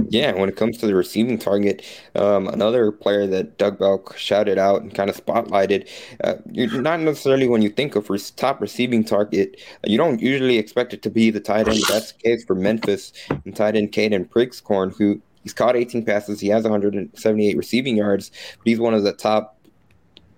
[0.09, 1.83] Yeah, when it comes to the receiving target,
[2.15, 5.89] um, another player that Doug Belk shouted out and kind of spotlighted,
[6.23, 6.35] uh,
[6.79, 11.09] not necessarily when you think of top receiving target, you don't usually expect it to
[11.09, 11.81] be the tight end.
[11.89, 16.39] That's the case for Memphis and tight end Caden Prieskorn, who he's caught 18 passes,
[16.39, 19.57] he has 178 receiving yards, but he's one of the top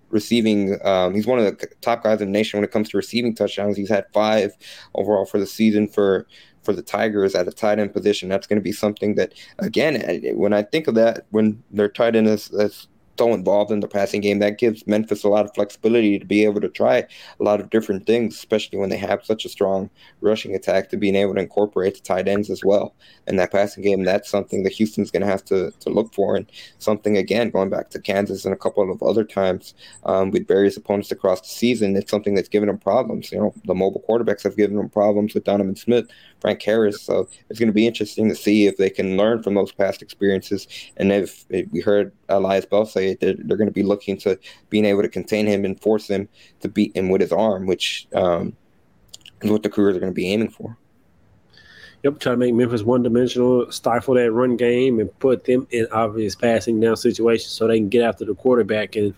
[0.09, 0.77] receiving.
[0.83, 3.35] Um, he's one of the top guys in the nation when it comes to receiving
[3.35, 3.77] touchdowns.
[3.77, 4.55] He's had five
[4.95, 6.27] overall for the season for
[6.63, 8.29] for the Tigers at a tight end position.
[8.29, 12.15] That's going to be something that, again, when I think of that, when their tight
[12.15, 12.88] end is, is
[13.19, 14.39] so involved in the passing game.
[14.39, 16.99] That gives Memphis a lot of flexibility to be able to try
[17.39, 19.89] a lot of different things, especially when they have such a strong
[20.21, 22.95] rushing attack to being able to incorporate the tight ends as well.
[23.27, 26.37] in that passing game, that's something that Houston's going to have to, to look for.
[26.37, 29.73] And something, again, going back to Kansas and a couple of other times
[30.05, 33.33] um, with various opponents across the season, it's something that's given them problems.
[33.33, 36.09] You know, the mobile quarterbacks have given them problems with Donovan Smith,
[36.39, 37.01] Frank Harris.
[37.01, 40.01] So it's going to be interesting to see if they can learn from those past
[40.01, 40.67] experiences.
[40.95, 44.85] And if, if we heard Elias Bell they're, they're going to be looking to being
[44.85, 46.27] able to contain him and force him
[46.61, 48.55] to beat him with his arm, which um,
[49.41, 50.77] is what the Cougars are going to be aiming for.
[52.03, 55.85] Yep, try to make Memphis one dimensional, stifle that run game, and put them in
[55.91, 58.95] obvious passing down situations so they can get after the quarterback.
[58.95, 59.13] And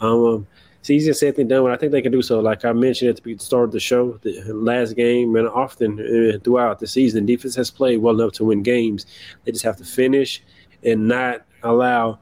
[0.00, 0.46] um,
[0.80, 2.40] it's easier said than done, but I think they can do so.
[2.40, 6.38] Like I mentioned at the start of the show, the last game and often uh,
[6.42, 9.04] throughout the season, defense has played well enough to win games.
[9.44, 10.42] They just have to finish
[10.82, 12.18] and not allow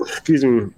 [0.00, 0.70] excuse me,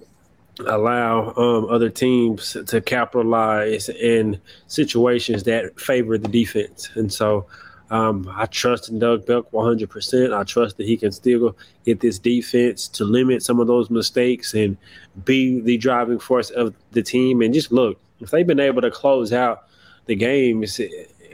[0.65, 6.89] allow um, other teams to capitalize in situations that favor the defense.
[6.95, 7.45] And so
[7.89, 10.37] um, I trust in Doug Belk 100%.
[10.37, 14.53] I trust that he can still get this defense to limit some of those mistakes
[14.53, 14.77] and
[15.23, 17.41] be the driving force of the team.
[17.41, 19.67] And just look, if they've been able to close out
[20.05, 20.79] the games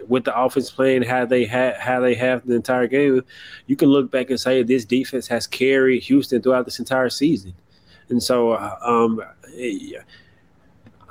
[0.08, 3.24] with the offense playing how they had how they have the entire game,
[3.68, 7.54] you can look back and say this defense has carried Houston throughout this entire season.
[8.10, 9.22] And so, um,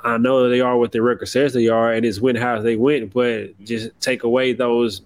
[0.03, 2.75] I know they are what the record says they are, and it's win how they
[2.75, 3.13] went.
[3.13, 5.01] But just take away those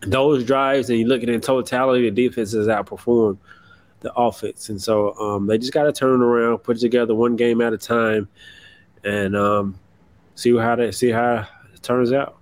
[0.00, 3.38] those drives, and you look at it in totality, the defense has outperformed
[4.00, 7.36] the offense, and so um, they just got to turn around, put it together one
[7.36, 8.28] game at a time,
[9.04, 9.78] and um,
[10.34, 12.39] see how they see how it turns out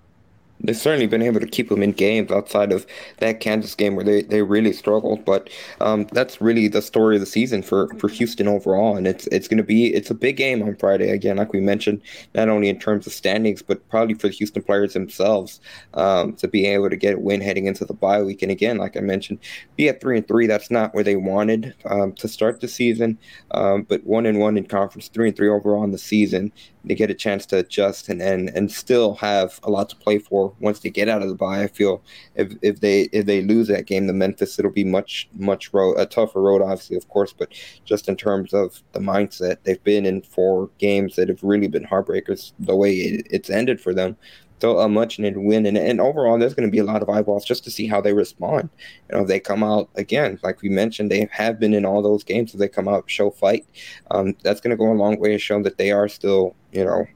[0.60, 2.86] they've certainly been able to keep them in games outside of
[3.18, 5.24] that Kansas game where they, they really struggled.
[5.24, 5.50] But
[5.80, 8.96] um, that's really the story of the season for, for Houston overall.
[8.96, 11.60] And it's it's going to be it's a big game on Friday again, like we
[11.60, 12.02] mentioned,
[12.34, 15.60] not only in terms of standings, but probably for the Houston players themselves
[15.94, 18.42] um, to be able to get a win heading into the bye week.
[18.42, 19.38] And again, like I mentioned,
[19.76, 20.46] be at three and three.
[20.46, 23.18] That's not where they wanted um, to start the season,
[23.52, 26.52] um, but one and one in conference, three and three overall in the season
[26.88, 30.18] they get a chance to adjust and, and and still have a lot to play
[30.18, 31.62] for once they get out of the bye.
[31.62, 32.02] I feel
[32.34, 35.96] if, if they if they lose that game to Memphis, it'll be much much road
[35.98, 37.52] a tougher road, obviously, of course, but
[37.84, 41.84] just in terms of the mindset they've been in four games that have really been
[41.84, 42.52] heartbreakers.
[42.58, 44.16] The way it, it's ended for them,
[44.60, 45.66] so a much needed win.
[45.66, 48.00] And, and overall, there's going to be a lot of eyeballs just to see how
[48.00, 48.68] they respond.
[49.10, 52.24] You know, they come out again, like we mentioned, they have been in all those
[52.24, 52.52] games.
[52.52, 53.66] So they come out, show fight.
[54.10, 56.84] Um, that's going to go a long way to show that they are still, you
[56.84, 57.06] know,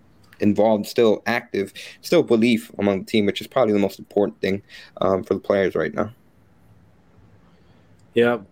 [0.43, 1.73] involved, still active,
[2.03, 4.63] still belief among the team, which is probably the most important thing
[5.01, 6.13] um, for the players right now.
[8.15, 8.45] Yep,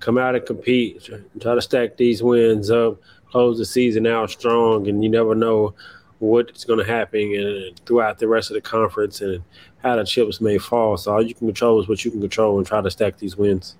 [0.00, 1.08] come out and compete.
[1.40, 5.74] Try to stack these wins up, close the season out strong, and you never know
[6.18, 9.42] what's going to happen and throughout the rest of the conference and
[9.78, 10.96] how the chips may fall.
[10.96, 13.36] So all you can control is what you can control and try to stack these
[13.36, 13.76] wins.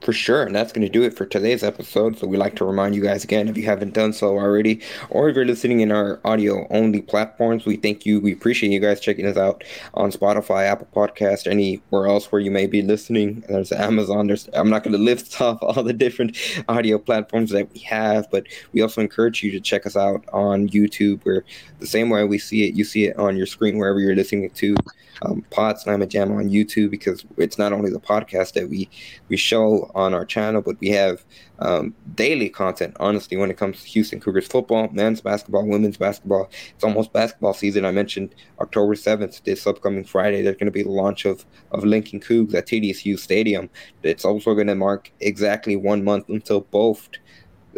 [0.00, 0.42] For sure.
[0.42, 2.18] And that's going to do it for today's episode.
[2.18, 4.80] So we like to remind you guys again, if you haven't done so already,
[5.10, 8.18] or if you're listening in our audio only platforms, we thank you.
[8.18, 12.50] We appreciate you guys checking us out on Spotify, Apple Podcast, anywhere else where you
[12.50, 13.44] may be listening.
[13.46, 14.28] There's Amazon.
[14.28, 16.36] There's I'm not going to list off all the different
[16.68, 20.70] audio platforms that we have, but we also encourage you to check us out on
[20.70, 21.44] YouTube where
[21.78, 24.48] the same way we see it, you see it on your screen wherever you're listening
[24.48, 24.74] to
[25.22, 28.88] um, Pod Slam Jam on YouTube because it's not only the podcast that we
[29.28, 31.24] we show on our channel, but we have
[31.58, 32.96] um, daily content.
[33.00, 37.54] Honestly, when it comes to Houston Cougars football, men's basketball, women's basketball, it's almost basketball
[37.54, 37.84] season.
[37.84, 40.42] I mentioned October seventh, this upcoming Friday.
[40.42, 43.70] There's going to be the launch of of Linking Cougs at TDECU Stadium.
[44.02, 47.08] It's also going to mark exactly one month until both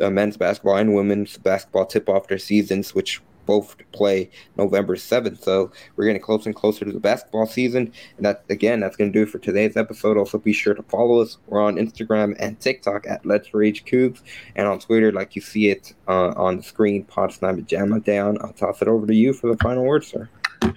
[0.00, 5.42] uh, men's basketball and women's basketball tip off their seasons, which both play November 7th.
[5.42, 7.92] So we're getting closer and closer to the basketball season.
[8.16, 10.16] And that, again, that's going to do it for today's episode.
[10.16, 11.38] Also, be sure to follow us.
[11.46, 14.20] We're on Instagram and TikTok at Let's Rage Coogs
[14.56, 18.38] and on Twitter, like you see it uh, on the screen, Pod Sniper Jamma Down.
[18.40, 20.28] I'll toss it over to you for the final word, sir.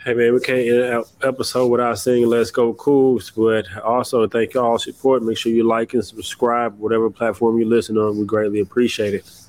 [0.04, 4.56] Hey man, we can't end an episode without saying "Let's go Cougs," but also thank
[4.56, 5.22] you all support.
[5.22, 8.18] Make sure you like and subscribe, whatever platform you listen on.
[8.18, 9.45] We greatly appreciate it.